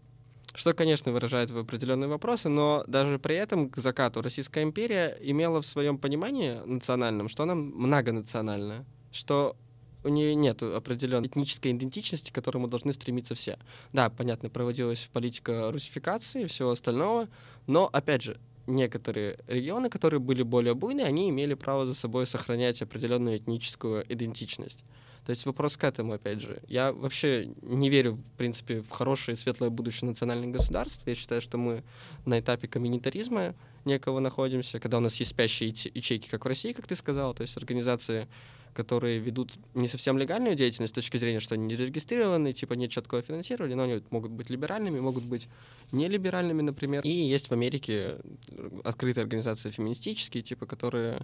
Что, 0.56 0.74
конечно, 0.74 1.12
выражает 1.12 1.52
в 1.52 1.58
определенные 1.58 2.08
вопросы, 2.08 2.50
но 2.50 2.84
даже 2.88 3.20
при 3.20 3.36
этом 3.36 3.70
к 3.70 3.78
закату 3.78 4.22
Российская 4.22 4.63
империя 4.63 5.15
имела 5.22 5.62
в 5.62 5.65
своем 5.65 5.98
понимании 5.98 6.60
национальном, 6.65 7.30
что 7.30 7.44
она 7.44 7.56
многонациональная, 7.56 8.86
что 9.12 9.56
у 10.04 10.10
нее 10.10 10.34
нет 10.34 10.63
определенной 10.63 11.28
этнической 11.28 11.72
идентичности, 11.72 12.32
к 12.32 12.36
которой 12.36 12.58
мы 12.58 12.68
должны 12.68 12.94
стремиться 12.94 13.36
все. 13.36 13.60
Да, 13.94 14.10
понятно, 14.10 14.50
проводилась 14.50 15.10
политика 15.12 15.72
русификации 15.72 16.44
и 16.44 16.48
всего 16.48 16.72
остального, 16.72 17.28
но, 17.68 17.89
опять 17.92 18.24
же, 18.24 18.39
некоторые 18.69 19.38
регионы, 19.47 19.89
которые 19.89 20.19
были 20.19 20.43
более 20.43 20.73
буйные, 20.73 21.05
они 21.05 21.29
имели 21.29 21.53
право 21.53 21.86
за 21.86 21.93
собой 21.93 22.25
сохранять 22.25 22.82
определенную 22.82 23.38
этническую 23.38 24.05
идентичность. 24.08 24.84
То 25.25 25.32
есть 25.32 25.45
вопрос 25.45 25.77
к 25.77 25.84
этому, 25.84 26.13
опять 26.13 26.41
же. 26.41 26.60
Я 26.67 26.91
вообще 26.91 27.49
не 27.62 27.89
верю, 27.89 28.13
в 28.13 28.38
принципе, 28.38 28.82
в 28.82 28.89
хорошее 28.89 29.36
и 29.36 29.38
светлое 29.38 29.69
будущее 29.69 30.10
национальных 30.10 30.51
государств. 30.51 31.01
Я 31.05 31.13
считаю, 31.15 31.41
что 31.41 31.58
мы 31.58 31.84
на 32.25 32.39
этапе 32.39 32.67
коммунитаризма 32.67 33.53
некого 33.86 34.19
находимся, 34.19 34.79
когда 34.79 34.97
у 34.97 35.01
нас 35.01 35.15
есть 35.17 35.32
спящие 35.32 35.69
ячейки, 35.69 36.29
как 36.29 36.45
в 36.45 36.47
России, 36.47 36.73
как 36.73 36.88
ты 36.88 36.95
сказал, 36.95 37.34
то 37.34 37.41
есть 37.43 37.58
организации 37.58 38.27
которые 38.73 39.19
ведут 39.19 39.53
не 39.73 39.88
совсем 39.88 40.17
легальную 40.17 40.55
деятельность 40.55 40.93
с 40.93 40.95
точки 40.95 41.17
зрения, 41.17 41.39
что 41.39 41.55
они 41.55 41.65
не 41.65 41.75
зарегистрированы, 41.75 42.53
типа 42.53 42.73
нет 42.73 42.91
четкого 42.91 43.21
финансирования, 43.21 43.75
но 43.75 43.84
они 43.84 44.01
могут 44.10 44.32
быть 44.32 44.49
либеральными, 44.49 44.99
могут 44.99 45.23
быть 45.23 45.47
нелиберальными, 45.91 46.62
например. 46.62 47.01
И 47.03 47.10
есть 47.10 47.49
в 47.49 47.51
Америке 47.51 48.17
открытые 48.84 49.23
организации 49.23 49.71
феминистические, 49.71 50.43
типа, 50.43 50.65
которые 50.65 51.21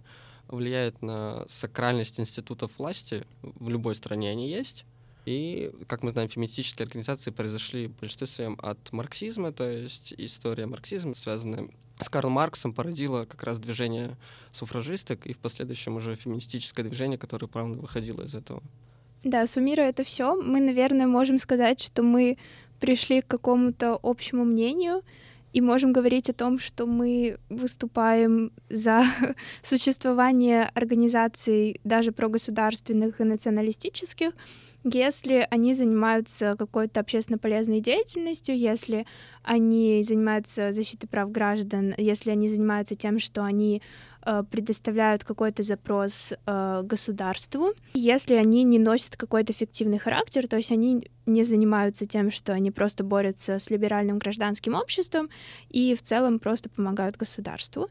влияют 0.47 1.01
на 1.01 1.45
сакральность 1.47 2.19
институтов 2.19 2.71
власти. 2.77 3.23
В 3.41 3.69
любой 3.69 3.95
стране 3.95 4.29
они 4.29 4.49
есть. 4.49 4.85
И, 5.25 5.71
как 5.87 6.03
мы 6.03 6.11
знаем, 6.11 6.29
феминистические 6.29 6.85
организации 6.85 7.31
произошли 7.31 7.87
в 7.87 7.95
большинстве 7.99 8.27
своем 8.27 8.59
от 8.61 8.91
марксизма, 8.91 9.51
то 9.51 9.67
есть 9.67 10.13
история 10.17 10.67
марксизма, 10.67 11.15
связанная 11.15 11.67
с 11.99 12.09
Карлом 12.09 12.33
Марксом 12.33 12.73
породило 12.73 13.25
как 13.25 13.43
раз 13.43 13.59
движение 13.59 14.17
суфражисток 14.51 15.25
и 15.25 15.33
в 15.33 15.37
последующем 15.37 15.95
уже 15.95 16.15
феминистическое 16.15 16.85
движение, 16.85 17.17
которое, 17.17 17.47
правда, 17.47 17.77
выходило 17.79 18.23
из 18.23 18.35
этого. 18.35 18.61
Да, 19.23 19.47
суммируя 19.47 19.89
это 19.89 20.03
все, 20.03 20.35
мы, 20.35 20.59
наверное, 20.59 21.07
можем 21.07 21.39
сказать, 21.39 21.79
что 21.79 22.03
мы 22.03 22.37
пришли 22.79 23.21
к 23.21 23.27
какому-то 23.27 23.99
общему 24.03 24.43
мнению 24.43 25.01
и 25.53 25.61
можем 25.61 25.93
говорить 25.93 26.29
о 26.29 26.33
том, 26.33 26.59
что 26.59 26.85
мы 26.85 27.37
выступаем 27.49 28.51
за 28.69 29.03
существование 29.61 30.69
организаций 30.75 31.79
даже 31.85 32.11
прогосударственных 32.11 33.21
и 33.21 33.23
националистических, 33.23 34.33
если 34.85 35.47
они 35.49 35.73
занимаются 35.73 36.55
какой-то 36.57 36.99
общественно 36.99 37.39
полезной 37.39 37.79
деятельностью, 37.81 38.55
если 38.57 39.07
они 39.43 40.03
занимаются 40.03 40.73
защитой 40.73 41.07
прав 41.07 41.31
граждан, 41.31 41.95
если 41.97 42.29
они 42.29 42.49
занимаются 42.49 42.95
тем, 42.95 43.17
что 43.17 43.43
они 43.43 43.81
э, 44.23 44.43
предоставляют 44.49 45.23
какой-то 45.23 45.63
запрос 45.63 46.33
э, 46.45 46.81
государству, 46.83 47.73
если 47.95 48.35
они 48.35 48.63
не 48.63 48.77
носят 48.77 49.17
какой-то 49.17 49.53
фиктивный 49.53 49.97
характер, 49.97 50.47
то 50.47 50.57
есть 50.57 50.71
они 50.71 51.07
не 51.25 51.43
занимаются 51.43 52.05
тем, 52.05 52.29
что 52.29 52.53
они 52.53 52.69
просто 52.69 53.03
борются 53.03 53.57
с 53.57 53.71
либеральным 53.71 54.19
гражданским 54.19 54.75
обществом 54.75 55.29
и 55.69 55.95
в 55.95 56.03
целом 56.03 56.37
просто 56.37 56.69
помогают 56.69 57.17
государству. 57.17 57.89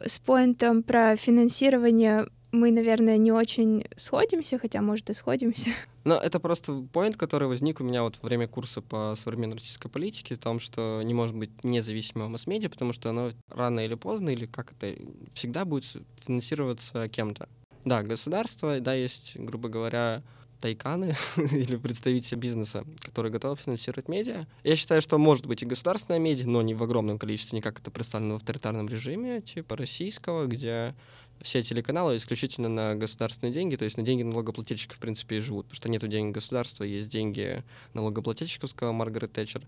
С 0.00 0.18
поинтом 0.20 0.84
про 0.84 1.16
финансирование 1.16 2.28
мы, 2.52 2.70
наверное, 2.70 3.18
не 3.18 3.32
очень 3.32 3.84
сходимся, 3.96 4.58
хотя, 4.58 4.80
может, 4.80 5.10
и 5.10 5.14
сходимся. 5.14 5.70
Но 6.04 6.16
это 6.16 6.40
просто 6.40 6.86
поинт, 6.92 7.16
который 7.16 7.48
возник 7.48 7.80
у 7.80 7.84
меня 7.84 8.02
вот 8.02 8.18
во 8.22 8.26
время 8.28 8.48
курса 8.48 8.80
по 8.80 9.14
современной 9.16 9.54
российской 9.54 9.88
политике, 9.88 10.34
в 10.34 10.38
том, 10.38 10.58
что 10.58 11.02
не 11.04 11.14
может 11.14 11.36
быть 11.36 11.50
независимого 11.62 12.28
масс-медиа, 12.28 12.70
потому 12.70 12.92
что 12.92 13.10
оно 13.10 13.30
рано 13.50 13.84
или 13.84 13.94
поздно, 13.94 14.30
или 14.30 14.46
как 14.46 14.72
это, 14.72 14.94
всегда 15.34 15.64
будет 15.64 15.84
финансироваться 16.26 17.08
кем-то. 17.08 17.48
Да, 17.84 18.02
государство, 18.02 18.80
да, 18.80 18.94
есть, 18.94 19.36
грубо 19.36 19.68
говоря, 19.68 20.22
тайканы 20.60 21.14
или 21.36 21.76
представители 21.76 22.36
бизнеса, 22.36 22.84
которые 23.00 23.32
готовы 23.32 23.56
финансировать 23.56 24.08
медиа. 24.08 24.46
Я 24.64 24.76
считаю, 24.76 25.02
что 25.02 25.18
может 25.18 25.46
быть 25.46 25.62
и 25.62 25.66
государственная 25.66 26.18
медиа, 26.18 26.46
но 26.46 26.62
не 26.62 26.74
в 26.74 26.82
огромном 26.82 27.18
количестве, 27.18 27.56
не 27.56 27.62
как 27.62 27.80
это 27.80 27.90
представлено 27.90 28.34
в 28.34 28.36
авторитарном 28.38 28.88
режиме, 28.88 29.40
типа 29.40 29.76
российского, 29.76 30.46
где 30.46 30.94
все 31.42 31.62
телеканалы 31.62 32.16
исключительно 32.16 32.68
на 32.68 32.94
государственные 32.94 33.52
деньги, 33.52 33.76
то 33.76 33.84
есть 33.84 33.96
на 33.96 34.02
деньги 34.02 34.22
налогоплательщиков, 34.22 34.96
в 34.96 35.00
принципе, 35.00 35.38
и 35.38 35.40
живут, 35.40 35.66
потому 35.66 35.76
что 35.76 35.88
нет 35.88 36.08
денег 36.08 36.34
государства, 36.34 36.84
есть 36.84 37.08
деньги 37.08 37.62
налогоплательщиков, 37.94 38.70
сказала 38.70 38.92
Маргарет 38.92 39.32
Тэтчер. 39.32 39.62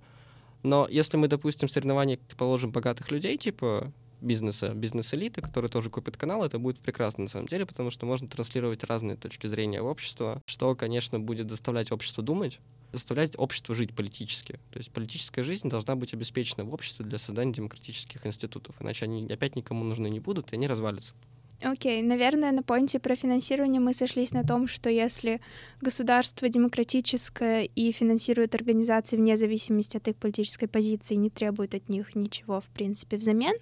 Но 0.62 0.86
если 0.90 1.16
мы 1.16 1.28
допустим 1.28 1.68
соревнования, 1.68 2.18
положим, 2.36 2.70
богатых 2.70 3.10
людей, 3.10 3.36
типа 3.38 3.92
бизнеса, 4.20 4.72
бизнес-элиты, 4.74 5.40
которые 5.40 5.70
тоже 5.70 5.90
купят 5.90 6.16
канал, 6.16 6.44
это 6.44 6.58
будет 6.58 6.78
прекрасно 6.78 7.24
на 7.24 7.30
самом 7.30 7.46
деле, 7.46 7.66
потому 7.66 7.90
что 7.90 8.06
можно 8.06 8.28
транслировать 8.28 8.84
разные 8.84 9.16
точки 9.16 9.46
зрения 9.46 9.82
в 9.82 9.86
общество, 9.86 10.42
что, 10.46 10.74
конечно, 10.74 11.18
будет 11.18 11.50
заставлять 11.50 11.90
общество 11.90 12.22
думать, 12.22 12.60
заставлять 12.92 13.38
общество 13.38 13.74
жить 13.74 13.94
политически. 13.94 14.58
То 14.72 14.78
есть 14.78 14.90
политическая 14.90 15.44
жизнь 15.44 15.68
должна 15.68 15.96
быть 15.96 16.12
обеспечена 16.12 16.64
в 16.64 16.74
обществе 16.74 17.04
для 17.04 17.18
создания 17.18 17.52
демократических 17.52 18.26
институтов, 18.26 18.74
иначе 18.80 19.04
они 19.04 19.26
опять 19.32 19.56
никому 19.56 19.84
нужны 19.84 20.08
не 20.08 20.20
будут, 20.20 20.52
и 20.52 20.56
они 20.56 20.66
развалятся. 20.66 21.14
Окей, 21.62 22.00
okay. 22.00 22.06
наверное, 22.06 22.52
на 22.52 22.62
поинте 22.62 22.98
про 22.98 23.14
финансирование 23.14 23.80
мы 23.80 23.92
сошлись 23.92 24.32
на 24.32 24.44
том, 24.44 24.66
что 24.66 24.88
если 24.88 25.40
государство 25.82 26.48
демократическое 26.48 27.64
и 27.64 27.92
финансирует 27.92 28.54
организации 28.54 29.16
вне 29.16 29.36
зависимости 29.36 29.96
от 29.98 30.08
их 30.08 30.16
политической 30.16 30.66
позиции, 30.66 31.16
не 31.16 31.28
требует 31.28 31.74
от 31.74 31.88
них 31.88 32.14
ничего, 32.14 32.60
в 32.60 32.68
принципе, 32.68 33.18
взамен, 33.18 33.54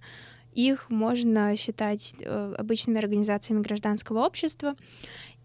их 0.54 0.90
можно 0.90 1.56
считать 1.56 2.14
э, 2.20 2.54
обычными 2.56 2.98
организациями 2.98 3.62
гражданского 3.62 4.24
общества. 4.24 4.74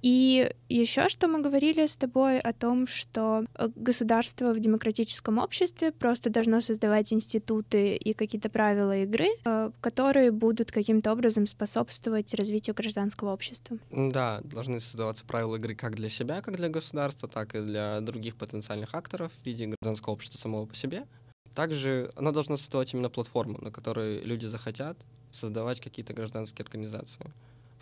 И 0.04 0.52
еще 0.68 1.08
что 1.08 1.30
мы 1.30 1.42
говорили 1.42 1.88
с 1.88 1.96
тобой 1.96 2.38
о 2.40 2.52
том, 2.52 2.88
что 2.88 3.46
э, 3.56 3.70
государство 3.74 4.54
в 4.54 4.60
демократическом 4.60 5.38
обществе 5.38 5.94
просто 5.94 6.30
должно 6.30 6.60
создавать 6.60 7.14
институты 7.14 7.96
и 7.96 8.14
какие-то 8.14 8.50
правила 8.50 8.98
игры, 8.98 9.28
э, 9.46 9.72
которые 9.80 10.32
будут 10.32 10.74
каким-то 10.74 11.14
образом 11.14 11.48
способствовать 11.48 12.34
развитию 12.34 12.76
гражданского 12.76 13.32
общества. 13.32 13.78
Да, 13.92 14.42
должны 14.44 14.82
создаваться 14.82 15.24
правила 15.24 15.56
игры 15.56 15.74
как 15.74 15.96
для 15.96 16.10
себя, 16.10 16.42
как 16.42 16.58
для 16.58 16.68
государства, 16.68 17.30
так 17.30 17.56
и 17.56 17.62
для 17.62 18.02
других 18.02 18.36
потенциальных 18.36 18.94
акторов 18.96 19.32
в 19.42 19.46
виде 19.46 19.68
гражданского 19.68 20.16
общества 20.16 20.38
самого 20.38 20.66
по 20.66 20.76
себе. 20.76 21.06
Также 21.56 22.12
оно 22.18 22.34
должно 22.34 22.58
создавать 22.58 22.94
именно 22.94 23.10
платформу, 23.10 23.58
на 23.62 23.72
которой 23.72 24.20
люди 24.20 24.48
захотят 24.48 24.98
создавать 25.32 25.80
какие-то 25.80 26.14
гражданские 26.14 26.66
организации 26.66 27.32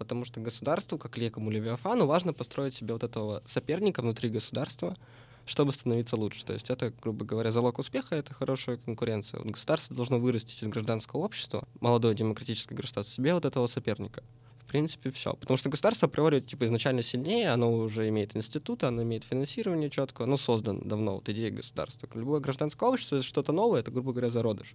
потому 0.02 0.26
что 0.26 0.40
государству, 0.40 0.98
как 0.98 1.16
Лекому 1.16 1.52
Левиафану, 1.52 2.08
важно 2.08 2.34
построить 2.34 2.74
себе 2.74 2.94
вот 2.94 3.04
этого 3.04 3.44
соперника 3.46 4.02
внутри 4.02 4.30
государства, 4.30 4.98
чтобы 5.46 5.74
становиться 5.74 6.16
лучше. 6.16 6.44
То 6.44 6.54
есть 6.54 6.72
это, 6.72 6.92
грубо 7.04 7.24
говоря, 7.24 7.52
залог 7.52 7.78
успеха— 7.78 8.16
это 8.22 8.34
хорошая 8.34 8.78
конкуренция. 8.78 9.42
Вот 9.42 9.52
государство 9.52 9.96
должно 9.96 10.18
вырастить 10.18 10.64
из 10.64 10.68
гражданского 10.70 11.20
общества, 11.20 11.68
молодое 11.82 12.16
демократическое 12.16 12.74
государство, 12.74 13.14
себе 13.14 13.36
вот 13.36 13.46
этого 13.46 13.68
соперника. 13.68 14.24
В 14.58 14.66
принципе, 14.66 15.12
все. 15.12 15.36
Потому 15.36 15.58
что 15.58 15.70
государство 15.70 16.08
априори 16.08 16.40
типа 16.40 16.66
изначально 16.66 17.04
сильнее, 17.04 17.52
оно 17.52 17.72
уже 17.72 18.10
имеет 18.10 18.36
институты, 18.36 18.88
оно 18.88 19.04
имеет 19.04 19.24
финансирование 19.24 19.92
четко, 19.92 20.24
оно 20.24 20.36
создано 20.36 20.82
давно, 20.84 21.16
вот 21.16 21.30
идея 21.30 21.52
государства. 21.52 22.10
Любое 22.16 22.40
гражданское 22.40 22.90
общество— 22.90 23.16
это 23.18 23.26
что-то 23.26 23.52
новое, 23.52 23.82
это, 23.82 23.92
грубо 23.92 24.14
говоря, 24.14 24.32
зародыш 24.32 24.74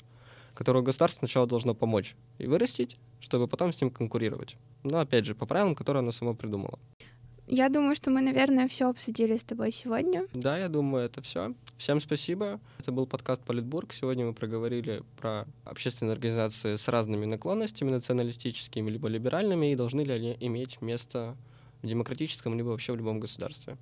которое 0.56 0.82
государство 0.82 1.20
сначала 1.20 1.46
должно 1.46 1.74
помочь 1.74 2.16
и 2.38 2.46
вырастить, 2.46 2.96
чтобы 3.20 3.46
потом 3.46 3.72
с 3.72 3.80
ним 3.80 3.90
конкурировать. 3.90 4.56
Но 4.82 4.98
опять 4.98 5.26
же, 5.26 5.34
по 5.34 5.46
правилам, 5.46 5.74
которые 5.74 6.00
оно 6.00 6.12
само 6.12 6.34
придумало. 6.34 6.78
Я 7.46 7.68
думаю, 7.68 7.94
что 7.94 8.10
мы, 8.10 8.22
наверное, 8.22 8.66
все 8.66 8.88
обсудили 8.88 9.36
с 9.36 9.44
тобой 9.44 9.70
сегодня. 9.70 10.26
Да, 10.32 10.58
я 10.58 10.68
думаю, 10.68 11.04
это 11.04 11.22
все. 11.22 11.54
Всем 11.76 12.00
спасибо. 12.00 12.58
Это 12.80 12.90
был 12.90 13.06
подкаст 13.06 13.42
Политбург. 13.42 13.92
Сегодня 13.92 14.26
мы 14.26 14.34
проговорили 14.34 15.04
про 15.20 15.46
общественные 15.64 16.14
организации 16.14 16.74
с 16.74 16.88
разными 16.88 17.24
наклонностями, 17.24 17.90
националистическими 17.90 18.90
либо 18.90 19.06
либеральными, 19.06 19.70
и 19.70 19.76
должны 19.76 20.00
ли 20.00 20.12
они 20.12 20.36
иметь 20.40 20.80
место 20.82 21.36
в 21.82 21.86
демократическом 21.86 22.56
либо 22.56 22.68
вообще 22.68 22.92
в 22.92 22.96
любом 22.96 23.20
государстве. 23.20 23.76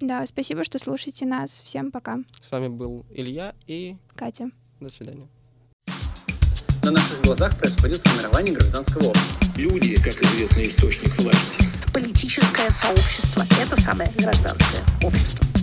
Да, 0.00 0.26
спасибо, 0.26 0.64
что 0.64 0.80
слушаете 0.80 1.24
нас. 1.24 1.60
Всем 1.64 1.92
пока. 1.92 2.18
С 2.40 2.50
вами 2.50 2.66
был 2.66 3.06
Илья 3.10 3.54
и 3.68 3.96
Катя. 4.16 4.50
до 4.80 4.88
свидания. 4.88 5.28
На 6.84 6.90
наших 6.90 7.22
глазах 7.22 7.56
происходит 7.56 8.06
формирование 8.06 8.52
гражданского 8.52 9.04
общества. 9.08 9.46
Люди, 9.56 9.96
как 9.96 10.22
известный 10.22 10.68
источник 10.68 11.18
власти. 11.18 11.66
Политическое 11.94 12.70
сообщество— 12.70 13.42
это 13.62 13.80
самое 13.80 14.10
гражданское 14.18 14.82
общество. 15.02 15.53